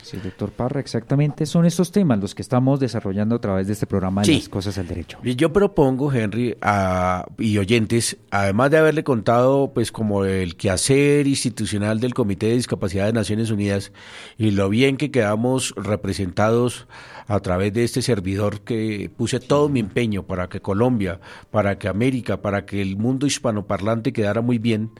Sí, 0.06 0.18
doctor 0.24 0.52
Parra, 0.52 0.80
exactamente 0.80 1.48
son 1.48 1.66
estos 1.66 1.92
temas 1.92 2.20
los 2.20 2.36
que 2.36 2.44
estamos 2.44 2.80
desarrollando 2.80 3.38
a 3.38 3.42
través 3.42 3.66
de 3.66 3.74
este 3.74 3.88
programa 3.88 4.22
de 4.22 4.36
las 4.36 4.50
cosas 4.50 4.76
del 4.76 4.88
derecho. 4.88 5.18
Yo 5.24 5.52
propongo, 5.52 6.14
Henry, 6.14 6.56
a, 6.62 7.26
y 7.40 7.58
oyentes, 7.58 8.16
además 8.30 8.70
de 8.70 8.78
haberle 8.78 9.04
contado, 9.04 9.74
pues, 9.74 9.92
como 9.92 10.24
el 10.24 10.58
quehacer 10.58 11.26
institucional 11.26 12.00
del 12.00 12.14
Comité 12.14 12.46
de 12.46 12.54
Discapacidad 12.54 13.08
de 13.08 13.14
Naciones 13.14 13.50
Unidas 13.50 13.92
y 14.38 14.52
lo 14.52 14.70
bien 14.70 14.98
que 14.98 15.10
quedamos 15.10 15.74
representados 15.76 16.86
a 17.26 17.40
través 17.40 17.74
de 17.74 17.84
este 17.84 18.04
servidor 18.04 18.62
que 18.62 19.10
puse 19.18 19.40
todo 19.40 19.70
mi 19.70 19.80
empeño 19.80 20.22
para 20.22 20.50
que 20.50 20.62
Colombia, 20.62 21.20
para 21.50 21.80
que 21.80 21.88
América, 21.88 22.44
para 22.44 22.68
que 22.68 22.80
el 22.80 22.96
mundo 22.96 23.26
hispanoparlante 23.26 24.14
quedara 24.14 24.42
muy 24.42 24.60
bien 24.60 24.92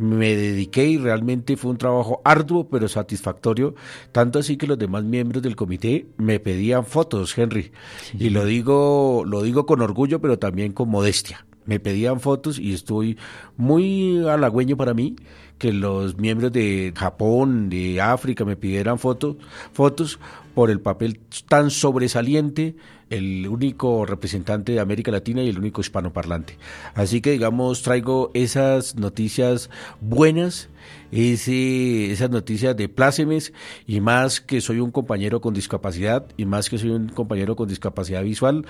me 0.00 0.34
dediqué 0.34 0.86
y 0.88 0.98
realmente 0.98 1.56
fue 1.56 1.70
un 1.70 1.78
trabajo 1.78 2.22
arduo 2.24 2.68
pero 2.68 2.88
satisfactorio, 2.88 3.74
tanto 4.12 4.38
así 4.38 4.56
que 4.56 4.66
los 4.66 4.78
demás 4.78 5.04
miembros 5.04 5.42
del 5.42 5.56
comité 5.56 6.06
me 6.16 6.40
pedían 6.40 6.84
fotos, 6.86 7.36
Henry, 7.36 7.70
y 8.18 8.30
lo 8.30 8.44
digo, 8.44 9.24
lo 9.26 9.42
digo 9.42 9.66
con 9.66 9.82
orgullo 9.82 10.20
pero 10.20 10.38
también 10.38 10.72
con 10.72 10.88
modestia. 10.88 11.44
Me 11.66 11.78
pedían 11.78 12.20
fotos 12.20 12.58
y 12.58 12.72
estoy 12.72 13.18
muy 13.56 14.26
halagüeño 14.26 14.76
para 14.76 14.94
mí 14.94 15.14
que 15.58 15.72
los 15.74 16.16
miembros 16.16 16.50
de 16.52 16.92
Japón, 16.96 17.68
de 17.68 18.00
África 18.00 18.46
me 18.46 18.56
pidieran 18.56 18.98
fotos, 18.98 19.36
fotos 19.72 20.18
por 20.54 20.70
el 20.70 20.80
papel 20.80 21.20
tan 21.48 21.70
sobresaliente 21.70 22.76
el 23.10 23.46
único 23.48 24.06
representante 24.06 24.72
de 24.72 24.80
América 24.80 25.10
Latina 25.10 25.42
y 25.42 25.48
el 25.48 25.58
único 25.58 25.80
hispanoparlante. 25.80 26.56
Así 26.94 27.20
que, 27.20 27.32
digamos, 27.32 27.82
traigo 27.82 28.30
esas 28.34 28.96
noticias 28.96 29.68
buenas 30.00 30.68
ese, 31.12 32.12
esas 32.12 32.30
noticias 32.30 32.76
de 32.76 32.88
plácemes 32.88 33.52
y 33.86 34.00
más 34.00 34.40
que 34.40 34.60
soy 34.60 34.80
un 34.80 34.90
compañero 34.90 35.40
con 35.40 35.54
discapacidad 35.54 36.26
y 36.36 36.44
más 36.44 36.70
que 36.70 36.78
soy 36.78 36.90
un 36.90 37.08
compañero 37.08 37.56
con 37.56 37.68
discapacidad 37.68 38.22
visual 38.22 38.66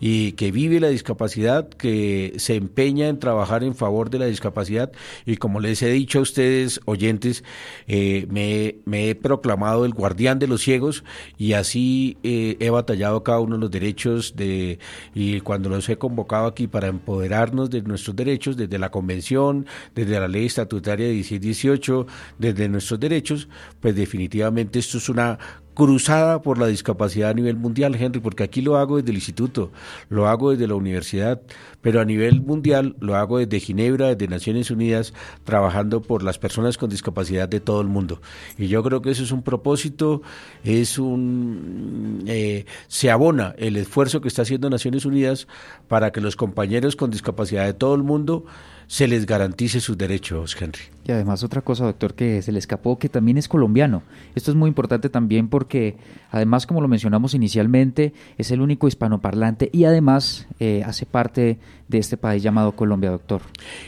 y 0.00 0.32
que 0.32 0.50
vive 0.50 0.80
la 0.80 0.88
discapacidad, 0.88 1.68
que 1.68 2.34
se 2.36 2.56
empeña 2.56 3.08
en 3.08 3.18
trabajar 3.18 3.62
en 3.62 3.74
favor 3.74 4.10
de 4.10 4.18
la 4.18 4.26
discapacidad 4.26 4.90
y 5.26 5.36
como 5.36 5.60
les 5.60 5.82
he 5.82 5.90
dicho 5.90 6.18
a 6.18 6.22
ustedes 6.22 6.80
oyentes, 6.86 7.44
eh, 7.86 8.26
me, 8.30 8.76
me, 8.84 9.10
he 9.10 9.14
proclamado 9.14 9.84
el 9.84 9.92
guardián 9.92 10.38
de 10.38 10.46
los 10.46 10.62
ciegos 10.62 11.04
y 11.38 11.52
así 11.52 12.16
eh, 12.22 12.56
he 12.60 12.70
batallado 12.70 13.22
cada 13.22 13.40
uno 13.40 13.56
de 13.56 13.60
los 13.60 13.70
derechos 13.70 14.34
de 14.36 14.78
y 15.14 15.40
cuando 15.40 15.68
los 15.68 15.88
he 15.88 15.96
convocado 15.96 16.46
aquí 16.46 16.66
para 16.66 16.88
empoderarnos 16.88 17.70
de 17.70 17.82
nuestros 17.82 18.16
derechos 18.16 18.56
desde 18.56 18.78
la 18.78 18.90
convención, 18.90 19.66
desde 19.94 20.18
la 20.18 20.28
ley 20.28 20.46
estatutaria 20.46 21.06
de 21.06 21.12
18 21.52 22.06
desde 22.38 22.68
nuestros 22.68 23.00
derechos, 23.00 23.48
pues 23.80 23.94
definitivamente 23.94 24.78
esto 24.78 24.98
es 24.98 25.08
una 25.08 25.38
cruzada 25.74 26.42
por 26.42 26.58
la 26.58 26.66
discapacidad 26.66 27.30
a 27.30 27.34
nivel 27.34 27.56
mundial, 27.56 27.94
Henry, 27.94 28.20
porque 28.20 28.42
aquí 28.42 28.60
lo 28.60 28.76
hago 28.76 28.96
desde 28.96 29.10
el 29.10 29.16
instituto, 29.16 29.72
lo 30.08 30.28
hago 30.28 30.50
desde 30.50 30.68
la 30.68 30.74
universidad, 30.74 31.40
pero 31.80 32.00
a 32.00 32.04
nivel 32.04 32.42
mundial 32.42 32.94
lo 33.00 33.16
hago 33.16 33.38
desde 33.38 33.58
Ginebra, 33.60 34.14
desde 34.14 34.28
Naciones 34.28 34.70
Unidas, 34.70 35.14
trabajando 35.44 36.02
por 36.02 36.22
las 36.22 36.38
personas 36.38 36.76
con 36.76 36.90
discapacidad 36.90 37.48
de 37.48 37.60
todo 37.60 37.80
el 37.80 37.88
mundo. 37.88 38.20
Y 38.58 38.68
yo 38.68 38.82
creo 38.82 39.00
que 39.00 39.10
eso 39.10 39.22
es 39.22 39.32
un 39.32 39.42
propósito, 39.42 40.22
es 40.62 40.98
un 40.98 42.22
eh, 42.26 42.66
se 42.88 43.10
abona 43.10 43.54
el 43.58 43.76
esfuerzo 43.76 44.20
que 44.20 44.28
está 44.28 44.42
haciendo 44.42 44.68
Naciones 44.68 45.06
Unidas 45.06 45.48
para 45.88 46.12
que 46.12 46.20
los 46.20 46.36
compañeros 46.36 46.96
con 46.96 47.10
discapacidad 47.10 47.64
de 47.64 47.74
todo 47.74 47.94
el 47.94 48.02
mundo 48.02 48.44
se 48.92 49.08
les 49.08 49.24
garantice 49.24 49.80
sus 49.80 49.96
derechos, 49.96 50.54
Henry. 50.60 50.82
Y 51.06 51.12
además 51.12 51.42
otra 51.42 51.62
cosa, 51.62 51.86
doctor, 51.86 52.12
que 52.12 52.42
se 52.42 52.52
le 52.52 52.58
escapó, 52.58 52.98
que 52.98 53.08
también 53.08 53.38
es 53.38 53.48
colombiano. 53.48 54.02
Esto 54.34 54.50
es 54.50 54.54
muy 54.54 54.68
importante 54.68 55.08
también 55.08 55.48
porque, 55.48 55.96
además, 56.30 56.66
como 56.66 56.82
lo 56.82 56.88
mencionamos 56.88 57.32
inicialmente, 57.32 58.12
es 58.36 58.50
el 58.50 58.60
único 58.60 58.88
hispanoparlante 58.88 59.70
y 59.72 59.86
además 59.86 60.46
eh, 60.60 60.82
hace 60.84 61.06
parte 61.06 61.58
de 61.88 61.98
este 61.98 62.18
país 62.18 62.42
llamado 62.42 62.72
Colombia, 62.72 63.10
doctor. 63.10 63.40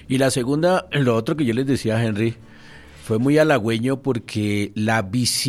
Y 0.09 0.17
la 0.17 0.31
segunda, 0.31 0.87
lo 0.91 1.17
otro 1.17 1.37
que 1.37 1.45
yo 1.45 1.53
les 1.53 1.67
decía, 1.67 2.03
Henry, 2.03 2.37
fue 3.03 3.19
muy 3.19 3.37
halagüeño 3.37 4.01
porque 4.01 4.73
la, 4.75 5.07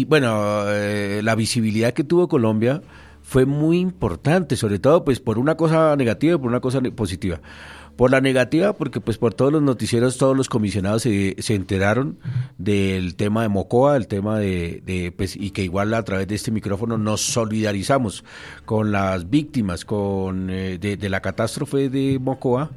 bueno, 0.07 0.65
eh, 0.67 1.21
la 1.23 1.35
visibilidad 1.35 1.93
que 1.93 2.03
tuvo 2.03 2.27
Colombia 2.27 2.81
fue 3.25 3.45
muy 3.45 3.79
importante, 3.79 4.55
sobre 4.55 4.79
todo 4.79 5.03
pues 5.03 5.19
por 5.19 5.39
una 5.39 5.55
cosa 5.55 5.95
negativa 5.95 6.35
y 6.35 6.37
por 6.37 6.47
una 6.47 6.59
cosa 6.59 6.81
positiva. 6.95 7.39
Por 7.95 8.11
la 8.11 8.19
negativa, 8.19 8.73
porque 8.73 8.99
pues 8.99 9.17
por 9.17 9.33
todos 9.33 9.53
los 9.53 9.61
noticieros, 9.61 10.17
todos 10.17 10.35
los 10.35 10.49
comisionados 10.49 11.03
se, 11.03 11.35
se 11.39 11.55
enteraron 11.55 12.17
del 12.57 13.15
tema 13.15 13.43
de 13.43 13.47
Mocoa, 13.47 13.95
el 13.95 14.07
tema 14.07 14.37
de, 14.37 14.81
de, 14.85 15.13
pues, 15.15 15.37
y 15.37 15.51
que 15.51 15.63
igual 15.63 15.93
a 15.93 16.03
través 16.03 16.27
de 16.27 16.35
este 16.35 16.51
micrófono 16.51 16.97
nos 16.97 17.21
solidarizamos 17.21 18.25
con 18.65 18.91
las 18.91 19.29
víctimas 19.29 19.85
con 19.85 20.49
eh, 20.49 20.77
de, 20.77 21.09
la 21.09 21.21
catástrofe 21.21 21.89
de 21.89 22.19
Mocoa, 22.19 22.71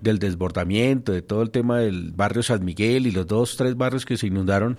del 0.00 0.18
desbordamiento, 0.18 1.12
de 1.12 1.22
todo 1.22 1.42
el 1.42 1.50
tema 1.50 1.78
del 1.78 2.10
barrio 2.10 2.42
San 2.42 2.64
Miguel 2.64 3.06
y 3.06 3.12
los 3.12 3.26
dos, 3.26 3.56
tres 3.56 3.76
barrios 3.76 4.04
que 4.04 4.16
se 4.16 4.26
inundaron 4.26 4.76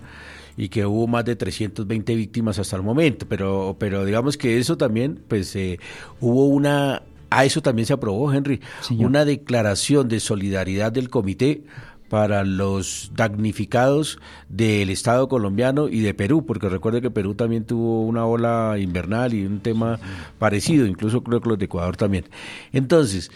y 0.57 0.69
que 0.69 0.85
hubo 0.85 1.07
más 1.07 1.25
de 1.25 1.35
320 1.35 2.15
víctimas 2.15 2.59
hasta 2.59 2.75
el 2.75 2.83
momento, 2.83 3.25
pero, 3.27 3.75
pero 3.79 4.05
digamos 4.05 4.37
que 4.37 4.57
eso 4.57 4.77
también, 4.77 5.21
pues 5.27 5.55
eh, 5.55 5.79
hubo 6.19 6.47
una 6.47 7.01
a 7.37 7.45
eso 7.45 7.61
también 7.61 7.85
se 7.85 7.93
aprobó, 7.93 8.31
Henry, 8.31 8.61
una 8.97 9.25
declaración 9.25 10.07
de 10.07 10.19
solidaridad 10.19 10.91
del 10.91 11.09
comité 11.09 11.63
para 12.09 12.43
los 12.43 13.11
damnificados 13.15 14.19
del 14.47 14.89
Estado 14.89 15.27
colombiano 15.27 15.89
y 15.89 16.01
de 16.01 16.13
Perú, 16.13 16.45
porque 16.45 16.69
recuerde 16.69 17.01
que 17.01 17.11
Perú 17.11 17.35
también 17.35 17.65
tuvo 17.65 18.03
una 18.03 18.25
ola 18.25 18.77
invernal 18.79 19.33
y 19.33 19.45
un 19.45 19.59
tema 19.59 19.99
parecido, 20.39 20.85
incluso 20.85 21.23
creo 21.23 21.41
que 21.41 21.49
los 21.49 21.59
de 21.59 21.65
Ecuador 21.65 21.97
también. 21.97 22.25
Entonces, 22.71 23.31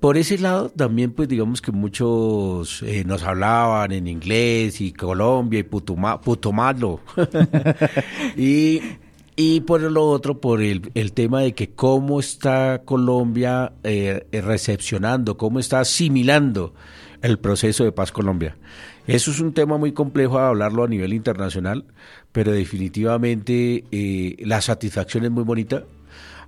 por 0.00 0.16
ese 0.16 0.38
lado 0.38 0.70
también 0.70 1.12
pues 1.12 1.28
digamos 1.28 1.60
que 1.60 1.72
muchos 1.72 2.82
eh, 2.82 3.04
nos 3.04 3.24
hablaban 3.24 3.92
en 3.92 4.06
inglés 4.06 4.80
y 4.80 4.92
Colombia 4.92 5.60
y 5.60 5.64
Putuma, 5.64 6.20
Putumalo 6.20 7.00
y, 8.36 8.80
y 9.40 9.60
por 9.60 9.80
lo 9.80 10.04
otro 10.10 10.40
por 10.40 10.60
el, 10.60 10.90
el, 10.94 11.12
tema 11.12 11.42
de 11.42 11.54
que 11.54 11.70
cómo 11.70 12.18
está 12.18 12.82
Colombia 12.84 13.72
eh, 13.84 14.26
recepcionando, 14.32 15.36
cómo 15.36 15.60
está 15.60 15.78
asimilando 15.78 16.74
el 17.22 17.38
proceso 17.38 17.84
de 17.84 17.92
paz 17.92 18.10
Colombia. 18.10 18.56
Eso 19.06 19.30
es 19.30 19.38
un 19.38 19.52
tema 19.54 19.78
muy 19.78 19.92
complejo 19.92 20.40
a 20.40 20.48
hablarlo 20.48 20.82
a 20.82 20.88
nivel 20.88 21.12
internacional, 21.12 21.84
pero 22.32 22.50
definitivamente 22.50 23.84
eh, 23.92 24.34
la 24.40 24.60
satisfacción 24.60 25.24
es 25.24 25.30
muy 25.30 25.44
bonita 25.44 25.84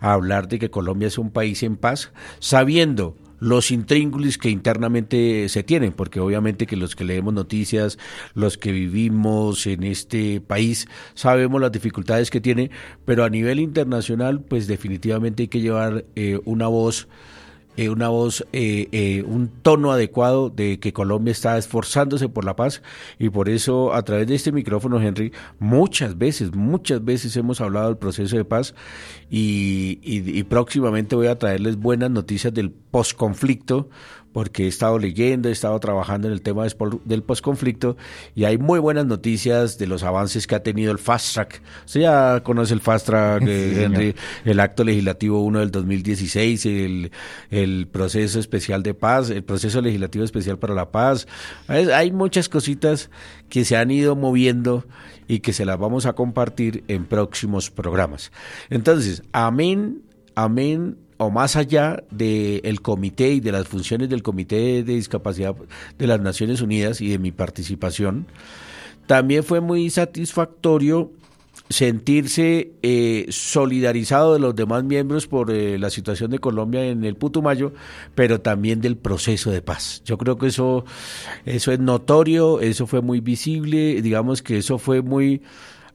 hablar 0.00 0.48
de 0.48 0.59
que 0.59 0.70
Colombia 0.70 1.07
es 1.07 1.16
un 1.16 1.31
país 1.31 1.62
en 1.62 1.76
paz, 1.76 2.11
sabiendo 2.40 3.14
los 3.40 3.70
intríngulis 3.70 4.38
que 4.38 4.50
internamente 4.50 5.48
se 5.48 5.62
tienen, 5.62 5.92
porque 5.92 6.20
obviamente 6.20 6.66
que 6.66 6.76
los 6.76 6.94
que 6.94 7.05
leemos 7.05 7.35
noticias, 7.35 7.98
los 8.35 8.57
que 8.57 8.70
vivimos 8.70 9.66
en 9.66 9.83
este 9.83 10.40
país, 10.40 10.87
sabemos 11.14 11.61
las 11.61 11.72
dificultades 11.72 12.31
que 12.31 12.40
tiene, 12.40 12.70
pero 13.05 13.24
a 13.24 13.31
nivel 13.31 13.59
internacional, 13.59 14.40
pues 14.42 14.66
definitivamente 14.66 15.44
hay 15.44 15.48
que 15.48 15.61
llevar 15.61 16.05
eh, 16.14 16.38
una 16.44 16.68
voz 16.68 17.09
eh, 17.81 17.88
una 17.88 18.11
voz, 18.11 18.47
eh, 18.53 18.88
eh, 18.93 19.25
un 19.27 19.49
tono 19.49 19.90
adecuado 19.90 20.51
de 20.51 20.79
que 20.79 20.93
Colombia 20.93 21.33
está 21.33 21.57
esforzándose 21.57 22.29
por 22.29 22.45
la 22.45 22.55
paz. 22.55 22.83
Y 23.19 23.31
por 23.31 23.49
eso 23.49 23.95
a 23.95 24.03
través 24.03 24.27
de 24.27 24.35
este 24.35 24.53
micrófono, 24.53 25.01
Henry, 25.01 25.33
muchas 25.59 26.19
veces, 26.19 26.55
muchas 26.55 27.03
veces 27.03 27.35
hemos 27.38 27.59
hablado 27.62 27.87
del 27.87 27.97
proceso 27.97 28.37
de 28.37 28.45
paz. 28.45 28.75
Y, 29.31 29.99
y 30.03 30.43
próximamente 30.43 31.16
voy 31.16 31.29
a 31.29 31.38
traerles 31.38 31.77
buenas 31.77 32.11
noticias 32.11 32.53
del 32.53 32.71
posconflicto 32.71 33.88
porque 34.33 34.64
he 34.64 34.69
estado 34.69 34.99
leyendo, 34.99 35.49
he 35.49 35.53
estado 35.53 35.79
trabajando 35.81 36.29
en 36.29 36.35
el 36.35 36.43
tema 36.43 36.64
del 37.05 37.23
posconflicto 37.23 37.97
y 38.35 38.45
hay 38.45 38.59
muy 38.59 38.79
buenas 38.79 39.07
noticias 39.07 39.77
de 39.79 39.87
los 39.87 40.03
avances 40.03 40.47
que 40.47 40.55
ha 40.55 40.62
tenido 40.62 40.93
el 40.93 40.99
Fast 40.99 41.35
Track. 41.35 41.62
Usted 41.85 42.01
ya 42.01 42.40
conoce 42.43 42.75
el 42.75 42.81
Fast 42.81 43.07
Track, 43.07 43.43
eh, 43.47 44.14
el 44.45 44.61
acto 44.61 44.85
legislativo 44.85 45.43
1 45.43 45.59
del 45.61 45.71
2016, 45.71 46.66
el, 46.66 47.11
el 47.51 47.88
proceso 47.88 48.38
especial 48.38 48.83
de 48.83 48.95
paz, 48.95 49.31
el 49.31 49.43
proceso 49.43 49.81
legislativo 49.81 50.25
especial 50.25 50.59
para 50.59 50.75
la 50.75 50.90
paz. 50.90 51.27
Hay 51.66 52.12
muchas 52.12 52.49
cositas 52.49 53.11
que 53.49 53.64
se 53.64 53.77
han 53.77 53.90
ido 53.90 54.14
moviendo 54.14 54.85
y 55.27 55.40
que 55.40 55.53
se 55.53 55.64
las 55.64 55.79
vamos 55.79 56.07
a 56.07 56.12
compartir 56.12 56.85
en 56.88 57.05
próximos 57.05 57.71
programas. 57.71 58.31
Entonces, 58.69 59.23
amén, 59.33 60.03
amén 60.37 60.97
o 61.20 61.30
más 61.30 61.54
allá 61.54 62.02
del 62.11 62.80
comité 62.80 63.33
y 63.35 63.40
de 63.40 63.52
las 63.52 63.68
funciones 63.68 64.09
del 64.09 64.22
Comité 64.22 64.83
de 64.83 64.94
Discapacidad 64.94 65.54
de 65.98 66.06
las 66.06 66.18
Naciones 66.18 66.62
Unidas 66.62 67.02
y 67.02 67.11
de 67.11 67.18
mi 67.18 67.30
participación, 67.30 68.26
también 69.06 69.44
fue 69.44 69.61
muy 69.61 69.90
satisfactorio 69.90 71.11
sentirse 71.68 72.72
eh, 72.80 73.26
solidarizado 73.28 74.33
de 74.33 74.40
los 74.40 74.56
demás 74.56 74.83
miembros 74.83 75.26
por 75.26 75.50
eh, 75.50 75.78
la 75.78 75.90
situación 75.90 76.30
de 76.30 76.38
Colombia 76.38 76.87
en 76.87 77.04
el 77.04 77.16
Putumayo, 77.16 77.74
pero 78.14 78.40
también 78.40 78.80
del 78.80 78.96
proceso 78.96 79.50
de 79.50 79.61
paz. 79.61 80.00
Yo 80.06 80.16
creo 80.16 80.38
que 80.38 80.46
eso, 80.46 80.87
eso 81.44 81.70
es 81.70 81.78
notorio, 81.80 82.61
eso 82.61 82.87
fue 82.87 83.02
muy 83.02 83.20
visible, 83.20 84.00
digamos 84.00 84.40
que 84.40 84.56
eso 84.56 84.78
fue 84.78 85.02
muy 85.02 85.42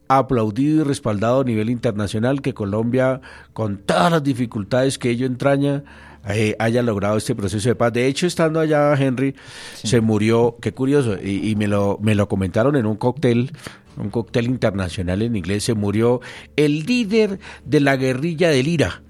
aplaudido 0.07 0.81
y 0.81 0.83
respaldado 0.83 1.41
a 1.41 1.43
nivel 1.43 1.69
internacional 1.69 2.41
que 2.41 2.53
Colombia, 2.53 3.21
con 3.53 3.77
todas 3.77 4.11
las 4.11 4.23
dificultades 4.23 4.97
que 4.97 5.09
ello 5.09 5.25
entraña, 5.25 5.83
eh, 6.27 6.55
haya 6.59 6.81
logrado 6.81 7.17
este 7.17 7.35
proceso 7.35 7.69
de 7.69 7.75
paz. 7.75 7.93
De 7.93 8.07
hecho, 8.07 8.25
estando 8.27 8.59
allá, 8.59 8.93
Henry, 8.95 9.35
se 9.75 10.01
murió, 10.01 10.57
qué 10.61 10.73
curioso, 10.73 11.15
y, 11.21 11.55
me, 11.55 11.67
lo, 11.67 11.99
me 12.01 12.15
lo 12.15 12.27
comentaron 12.27 12.75
en 12.75 12.85
un 12.85 12.95
cóctel, 12.95 13.51
un 13.97 14.09
cóctel 14.09 14.45
internacional 14.45 15.21
en 15.21 15.35
inglés, 15.35 15.63
se 15.63 15.73
murió 15.73 16.21
el 16.55 16.85
líder 16.85 17.39
de 17.63 17.79
la 17.79 17.95
guerrilla 17.95 18.49
del 18.49 18.67
IRA 18.67 19.01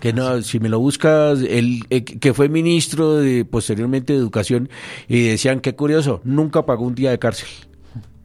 que 0.00 0.12
no, 0.12 0.42
si 0.42 0.58
me 0.58 0.68
lo 0.68 0.80
buscas, 0.80 1.38
el, 1.42 1.84
eh, 1.88 2.02
que 2.02 2.34
fue 2.34 2.48
ministro 2.48 3.18
de, 3.18 3.44
posteriormente 3.44 4.12
de 4.12 4.18
Educación, 4.18 4.68
y 5.06 5.28
decían, 5.28 5.60
qué 5.60 5.76
curioso, 5.76 6.20
nunca 6.24 6.66
pagó 6.66 6.84
un 6.84 6.96
día 6.96 7.12
de 7.12 7.20
cárcel. 7.20 7.46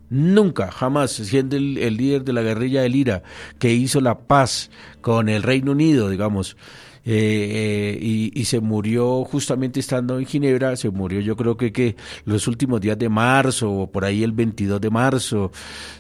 Nunca, 0.10 0.72
jamás, 0.72 1.12
siendo 1.12 1.58
el, 1.58 1.76
líder 1.98 2.24
de 2.24 2.34
la 2.34 2.42
guerrilla 2.42 2.82
del 2.82 2.96
IRA, 2.96 3.24
que 3.60 3.74
hizo 3.74 4.00
la 4.00 4.20
paz 4.20 4.72
con 5.02 5.28
el 5.28 5.44
Reino 5.44 5.74
Unido, 5.74 6.10
digamos, 6.10 6.56
eh, 7.04 7.98
eh, 8.00 8.32
y, 8.34 8.46
se 8.46 8.60
murió 8.60 9.24
justamente 9.24 9.80
estando 9.80 10.20
en 10.20 10.26
Ginebra, 10.26 10.76
se 10.76 10.90
murió 10.90 11.22
yo 11.22 11.38
creo 11.38 11.56
que, 11.56 11.72
que 11.72 11.96
los 12.26 12.48
últimos 12.48 12.82
días 12.82 12.98
de 12.98 13.08
marzo, 13.08 13.72
o 13.72 13.92
por 13.92 14.04
ahí 14.04 14.24
el 14.24 14.34
22 14.34 14.82
de 14.82 14.90
marzo. 14.90 15.52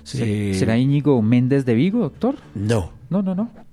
¿Será 0.04 0.78
Íñigo 0.78 1.22
Méndez 1.22 1.65
de 1.65 1.76
Vigo, 1.76 2.00
doctor? 2.00 2.36
No. 2.56 2.91
No, 3.10 3.22
no, 3.22 3.36
no. 3.36 3.66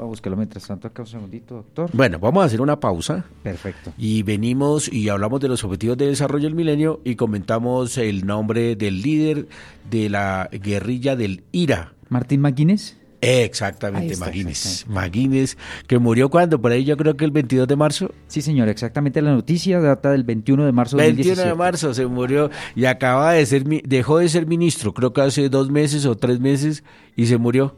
Vamos 0.00 0.12
a 0.12 0.16
buscarlo 0.16 0.38
mientras 0.38 0.66
tanto 0.66 0.88
acá 0.88 1.02
un 1.02 1.08
segundito, 1.08 1.56
doctor. 1.56 1.90
Bueno, 1.92 2.18
vamos 2.18 2.42
a 2.42 2.46
hacer 2.46 2.62
una 2.62 2.80
pausa. 2.80 3.26
Perfecto. 3.42 3.92
Y 3.98 4.22
venimos 4.22 4.90
y 4.90 5.10
hablamos 5.10 5.42
de 5.42 5.48
los 5.48 5.62
objetivos 5.62 5.98
de 5.98 6.06
desarrollo 6.06 6.44
del 6.44 6.54
milenio 6.54 7.02
y 7.04 7.16
comentamos 7.16 7.98
el 7.98 8.24
nombre 8.24 8.76
del 8.76 9.02
líder 9.02 9.46
de 9.90 10.08
la 10.08 10.48
guerrilla 10.50 11.16
del 11.16 11.44
IRA. 11.52 11.92
Martín 12.08 12.40
Maguines. 12.40 12.96
Exactamente, 13.20 14.16
Maguines. 14.16 14.86
Maguines, 14.88 15.58
que 15.86 15.98
murió 15.98 16.30
cuando, 16.30 16.58
por 16.58 16.72
ahí 16.72 16.86
yo 16.86 16.96
creo 16.96 17.18
que 17.18 17.26
el 17.26 17.30
22 17.30 17.68
de 17.68 17.76
marzo. 17.76 18.10
Sí, 18.26 18.40
señor, 18.40 18.70
exactamente 18.70 19.20
la 19.20 19.34
noticia 19.34 19.80
data 19.80 20.12
del 20.12 20.24
21 20.24 20.64
de 20.64 20.72
marzo. 20.72 20.96
21 20.96 21.42
de 21.42 21.54
marzo 21.54 21.92
se 21.92 22.06
murió 22.06 22.48
y 22.74 22.86
acaba 22.86 23.32
de 23.32 23.44
ser, 23.44 23.64
dejó 23.64 24.16
de 24.16 24.30
ser 24.30 24.46
ministro, 24.46 24.94
creo 24.94 25.12
que 25.12 25.20
hace 25.20 25.50
dos 25.50 25.70
meses 25.70 26.06
o 26.06 26.16
tres 26.16 26.40
meses 26.40 26.84
y 27.16 27.26
se 27.26 27.36
murió. 27.36 27.76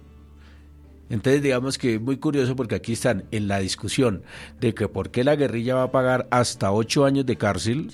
Entonces, 1.12 1.42
digamos 1.42 1.76
que 1.76 1.96
es 1.96 2.00
muy 2.00 2.16
curioso 2.16 2.56
porque 2.56 2.74
aquí 2.74 2.94
están 2.94 3.24
en 3.32 3.46
la 3.46 3.58
discusión 3.58 4.22
de 4.60 4.72
que 4.72 4.88
por 4.88 5.10
qué 5.10 5.24
la 5.24 5.36
guerrilla 5.36 5.74
va 5.74 5.82
a 5.82 5.92
pagar 5.92 6.26
hasta 6.30 6.72
ocho 6.72 7.04
años 7.04 7.26
de 7.26 7.36
cárcel 7.36 7.90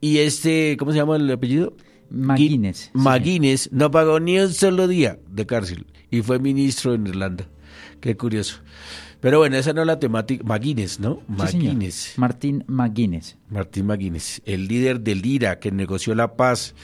y 0.00 0.18
este, 0.18 0.76
¿cómo 0.78 0.92
se 0.92 0.98
llama 0.98 1.16
el 1.16 1.28
apellido? 1.28 1.74
Maguines. 2.10 2.92
Maguines 2.92 3.72
no 3.72 3.90
pagó 3.90 4.20
ni 4.20 4.38
un 4.38 4.52
solo 4.52 4.86
día 4.86 5.18
de 5.28 5.46
cárcel 5.46 5.84
y 6.12 6.22
fue 6.22 6.38
ministro 6.38 6.94
en 6.94 7.08
Irlanda. 7.08 7.48
Qué 8.00 8.16
curioso. 8.16 8.60
Pero 9.18 9.38
bueno, 9.38 9.56
esa 9.56 9.72
no 9.72 9.80
es 9.80 9.88
la 9.88 9.98
temática. 9.98 10.44
Maguines, 10.44 11.00
¿no? 11.00 11.22
Maguines. 11.26 12.12
Martín 12.18 12.62
Maguines. 12.68 13.36
Martín 13.50 13.86
Maguines, 13.86 14.42
el 14.44 14.68
líder 14.68 15.00
del 15.00 15.26
IRA 15.26 15.58
que 15.58 15.72
negoció 15.72 16.14
la 16.14 16.36
paz 16.36 16.76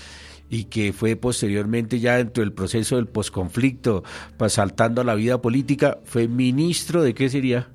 y 0.50 0.64
que 0.64 0.92
fue 0.92 1.16
posteriormente 1.16 2.00
ya 2.00 2.16
dentro 2.16 2.42
del 2.42 2.52
proceso 2.52 2.96
del 2.96 3.06
posconflicto, 3.06 4.02
saltando 4.48 5.00
a 5.00 5.04
la 5.04 5.14
vida 5.14 5.40
política, 5.40 5.98
fue 6.04 6.26
ministro 6.28 7.02
de 7.02 7.14
qué 7.14 7.28
sería? 7.28 7.68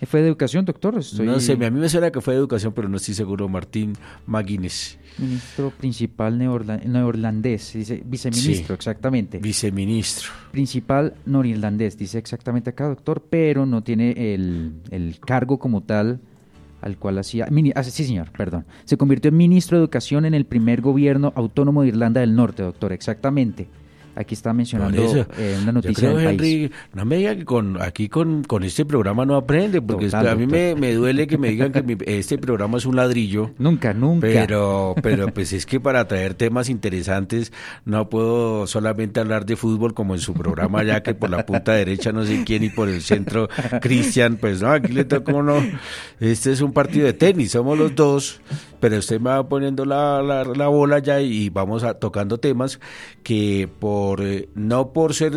Eh, 0.00 0.06
¿Fue 0.06 0.20
de 0.20 0.28
educación, 0.28 0.64
doctor? 0.64 0.94
No 0.94 1.40
sé, 1.40 1.52
a 1.52 1.56
mí 1.56 1.80
me 1.80 1.88
suena 1.88 2.10
que 2.10 2.20
fue 2.20 2.34
de 2.34 2.40
educación, 2.40 2.72
pero 2.72 2.88
no 2.88 2.98
estoy 2.98 3.14
seguro. 3.14 3.48
Martín 3.48 3.94
Maguines. 4.26 4.98
Ministro 5.18 5.70
principal 5.70 6.38
neerlandés, 6.38 7.72
dice 7.72 8.02
viceministro, 8.04 8.74
exactamente. 8.74 9.38
Viceministro. 9.38 10.28
Principal 10.52 11.14
norirlandés, 11.26 11.98
dice 11.98 12.18
exactamente 12.18 12.70
acá, 12.70 12.86
doctor, 12.86 13.24
pero 13.28 13.66
no 13.66 13.82
tiene 13.82 14.34
el, 14.34 14.74
el 14.90 15.18
cargo 15.18 15.58
como 15.58 15.82
tal 15.82 16.20
al 16.80 16.96
cual 16.96 17.18
hacía, 17.18 17.48
ah, 17.74 17.82
sí 17.82 18.04
señor, 18.04 18.30
perdón, 18.36 18.64
se 18.84 18.96
convirtió 18.96 19.30
en 19.30 19.36
ministro 19.36 19.76
de 19.76 19.82
Educación 19.82 20.24
en 20.24 20.34
el 20.34 20.44
primer 20.44 20.80
gobierno 20.80 21.32
autónomo 21.34 21.82
de 21.82 21.88
Irlanda 21.88 22.20
del 22.20 22.34
Norte, 22.34 22.62
doctor, 22.62 22.92
exactamente. 22.92 23.66
Aquí 24.18 24.34
está 24.34 24.52
mencionando 24.52 25.28
eh, 25.38 25.56
una 25.62 25.70
noticia 25.70 26.12
del 26.12 26.36
país. 26.36 26.70
no 26.92 27.04
me 27.04 27.18
diga 27.18 27.36
que 27.36 27.44
con, 27.44 27.80
aquí 27.80 28.08
con, 28.08 28.42
con 28.42 28.64
este 28.64 28.84
programa 28.84 29.24
no 29.24 29.36
aprende, 29.36 29.80
porque 29.80 30.08
a 30.12 30.34
mí 30.34 30.44
me, 30.44 30.74
me, 30.74 30.92
duele 30.92 31.28
que 31.28 31.38
me 31.38 31.50
digan 31.50 31.70
que 31.70 31.96
este 32.18 32.36
programa 32.36 32.78
es 32.78 32.86
un 32.86 32.96
ladrillo. 32.96 33.52
Nunca, 33.58 33.94
nunca. 33.94 34.26
Pero, 34.26 34.96
pero 35.04 35.28
pues 35.34 35.52
es 35.52 35.66
que 35.66 35.78
para 35.78 36.08
traer 36.08 36.34
temas 36.34 36.68
interesantes 36.68 37.52
no 37.84 38.08
puedo 38.08 38.66
solamente 38.66 39.20
hablar 39.20 39.46
de 39.46 39.54
fútbol 39.54 39.94
como 39.94 40.14
en 40.14 40.20
su 40.20 40.34
programa, 40.34 40.82
ya 40.82 41.00
que 41.04 41.14
por 41.14 41.30
la 41.30 41.46
punta 41.46 41.74
derecha 41.74 42.10
no 42.10 42.24
sé 42.24 42.42
quién 42.44 42.64
y 42.64 42.70
por 42.70 42.88
el 42.88 43.02
centro 43.02 43.48
Cristian, 43.80 44.36
pues 44.36 44.60
no, 44.60 44.72
aquí 44.72 44.92
le 44.92 45.04
toca 45.04 45.32
uno. 45.32 45.62
Este 46.18 46.50
es 46.50 46.60
un 46.60 46.72
partido 46.72 47.06
de 47.06 47.12
tenis, 47.12 47.52
somos 47.52 47.78
los 47.78 47.94
dos, 47.94 48.40
pero 48.80 48.98
usted 48.98 49.20
me 49.20 49.30
va 49.30 49.48
poniendo 49.48 49.84
la, 49.84 50.22
la, 50.22 50.42
la 50.42 50.66
bola 50.66 50.98
ya 50.98 51.20
y 51.20 51.50
vamos 51.50 51.84
a, 51.84 51.94
tocando 51.94 52.38
temas 52.38 52.80
que 53.22 53.68
por 53.78 54.07
por 54.08 54.22
eh, 54.22 54.48
no 54.54 54.94
por 54.94 55.12
ser 55.12 55.34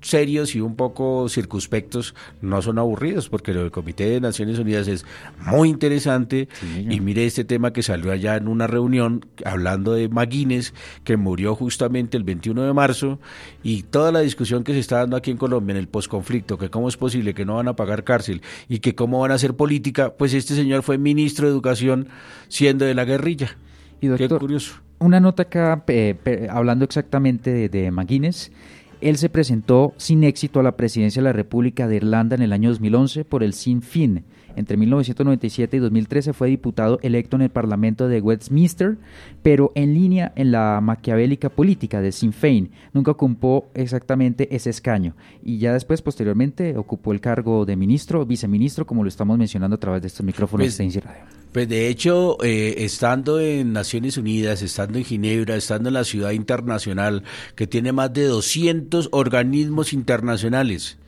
serios 0.00 0.54
y 0.54 0.60
un 0.60 0.76
poco 0.76 1.28
circunspectos, 1.28 2.14
no 2.40 2.62
son 2.62 2.78
aburridos, 2.78 3.28
porque 3.28 3.50
el 3.50 3.72
Comité 3.72 4.08
de 4.08 4.20
Naciones 4.20 4.60
Unidas 4.60 4.86
es 4.86 5.04
muy 5.44 5.68
interesante 5.68 6.48
y 6.88 7.00
mire 7.00 7.26
este 7.26 7.42
tema 7.42 7.72
que 7.72 7.82
salió 7.82 8.12
allá 8.12 8.36
en 8.36 8.46
una 8.46 8.68
reunión 8.68 9.26
hablando 9.44 9.92
de 9.92 10.08
Maguines, 10.08 10.72
que 11.02 11.16
murió 11.16 11.56
justamente 11.56 12.16
el 12.16 12.22
21 12.22 12.62
de 12.62 12.72
marzo, 12.72 13.18
y 13.64 13.82
toda 13.82 14.12
la 14.12 14.20
discusión 14.20 14.62
que 14.62 14.72
se 14.72 14.78
está 14.78 14.98
dando 14.98 15.16
aquí 15.16 15.32
en 15.32 15.36
Colombia 15.36 15.72
en 15.72 15.78
el 15.78 15.88
posconflicto, 15.88 16.58
que 16.58 16.70
cómo 16.70 16.88
es 16.88 16.96
posible 16.96 17.34
que 17.34 17.44
no 17.44 17.56
van 17.56 17.66
a 17.66 17.74
pagar 17.74 18.04
cárcel 18.04 18.40
y 18.68 18.78
que 18.78 18.94
cómo 18.94 19.18
van 19.18 19.32
a 19.32 19.34
hacer 19.34 19.56
política, 19.56 20.14
pues 20.16 20.32
este 20.32 20.54
señor 20.54 20.84
fue 20.84 20.96
ministro 20.96 21.48
de 21.48 21.52
Educación 21.52 22.06
siendo 22.46 22.84
de 22.84 22.94
la 22.94 23.04
guerrilla. 23.04 23.56
Y 24.00 24.08
Qué 24.14 24.28
curioso. 24.28 24.74
Una 25.02 25.20
nota 25.20 25.42
acá, 25.42 25.84
hablando 26.50 26.84
exactamente 26.84 27.52
de, 27.52 27.68
de 27.68 27.90
McGuinness, 27.90 28.52
él 29.00 29.18
se 29.18 29.28
presentó 29.28 29.94
sin 29.96 30.22
éxito 30.22 30.60
a 30.60 30.62
la 30.62 30.76
presidencia 30.76 31.20
de 31.20 31.24
la 31.24 31.32
República 31.32 31.88
de 31.88 31.96
Irlanda 31.96 32.36
en 32.36 32.42
el 32.42 32.52
año 32.52 32.70
2011 32.70 33.24
por 33.24 33.42
el 33.42 33.52
Sinn 33.52 33.82
Féin. 33.82 34.24
Entre 34.56 34.76
1997 34.76 35.76
y 35.76 35.80
2013 35.80 36.32
fue 36.32 36.48
diputado 36.48 36.98
electo 37.02 37.36
en 37.36 37.42
el 37.42 37.50
Parlamento 37.50 38.08
de 38.08 38.20
Westminster, 38.20 38.96
pero 39.42 39.72
en 39.74 39.94
línea 39.94 40.32
en 40.36 40.52
la 40.52 40.80
maquiavélica 40.82 41.48
política 41.48 42.00
de 42.00 42.12
Sinn 42.12 42.32
Féin. 42.32 42.70
Nunca 42.92 43.12
ocupó 43.12 43.70
exactamente 43.74 44.54
ese 44.54 44.70
escaño 44.70 45.14
y 45.42 45.58
ya 45.58 45.72
después, 45.72 46.02
posteriormente, 46.02 46.76
ocupó 46.76 47.12
el 47.12 47.20
cargo 47.20 47.64
de 47.64 47.76
ministro, 47.76 48.24
viceministro, 48.24 48.86
como 48.86 49.02
lo 49.02 49.08
estamos 49.08 49.38
mencionando 49.38 49.76
a 49.76 49.80
través 49.80 50.02
de 50.02 50.08
estos 50.08 50.24
micrófonos 50.24 50.76
pues, 50.76 50.94
de 50.94 51.00
Radio. 51.00 51.22
Pues 51.52 51.68
de 51.68 51.88
hecho, 51.88 52.42
eh, 52.42 52.76
estando 52.78 53.38
en 53.38 53.72
Naciones 53.72 54.16
Unidas, 54.16 54.62
estando 54.62 54.98
en 54.98 55.04
Ginebra, 55.04 55.56
estando 55.56 55.90
en 55.90 55.94
la 55.94 56.04
ciudad 56.04 56.30
internacional, 56.30 57.24
que 57.56 57.66
tiene 57.66 57.92
más 57.92 58.12
de 58.12 58.24
200 58.24 59.10
organismos 59.12 59.92
internacionales, 59.92 60.98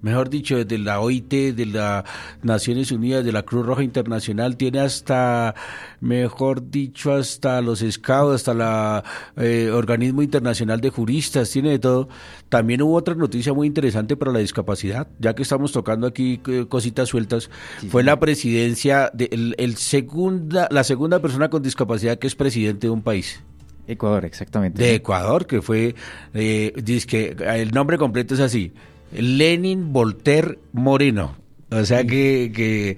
mejor 0.00 0.30
dicho, 0.30 0.56
desde 0.56 0.78
la 0.78 1.00
OIT, 1.00 1.32
de 1.54 1.66
las 1.66 2.04
Naciones 2.42 2.92
Unidas, 2.92 3.24
de 3.24 3.32
la 3.32 3.42
Cruz 3.42 3.66
Roja 3.66 3.82
Internacional, 3.82 4.56
tiene 4.56 4.80
hasta, 4.80 5.54
mejor 6.00 6.70
dicho, 6.70 7.12
hasta 7.12 7.60
los 7.60 7.80
Scouts, 7.80 8.36
hasta 8.36 8.54
la 8.54 9.04
eh, 9.36 9.70
Organismo 9.72 10.22
Internacional 10.22 10.80
de 10.80 10.90
Juristas, 10.90 11.50
tiene 11.50 11.70
de 11.70 11.78
todo. 11.78 12.08
También 12.48 12.82
hubo 12.82 12.94
otra 12.94 13.14
noticia 13.14 13.52
muy 13.52 13.66
interesante 13.66 14.16
para 14.16 14.32
la 14.32 14.38
discapacidad, 14.38 15.08
ya 15.18 15.34
que 15.34 15.42
estamos 15.42 15.72
tocando 15.72 16.06
aquí 16.06 16.40
eh, 16.46 16.66
cositas 16.68 17.08
sueltas, 17.08 17.50
fue 17.88 18.02
la 18.02 18.18
presidencia, 18.18 19.10
de, 19.12 19.54
el, 19.56 19.76
segunda, 19.76 20.68
la 20.70 20.84
segunda 20.84 21.20
persona 21.20 21.50
con 21.50 21.62
discapacidad 21.62 22.18
que 22.18 22.26
es 22.26 22.34
presidente 22.34 22.86
de 22.86 22.90
un 22.90 23.02
país. 23.02 23.42
Ecuador, 23.86 24.26
exactamente. 24.26 24.82
De 24.82 24.96
Ecuador, 24.96 25.46
que 25.46 25.62
fue, 25.62 25.94
eh, 26.34 26.72
dice 26.76 27.06
que 27.06 27.36
el 27.56 27.70
nombre 27.70 27.96
completo 27.96 28.34
es 28.34 28.40
así, 28.40 28.72
Lenin 29.12 29.92
Voltaire 29.92 30.58
Moreno. 30.72 31.36
O 31.70 31.84
sea 31.84 32.02
que, 32.04 32.50
que 32.54 32.96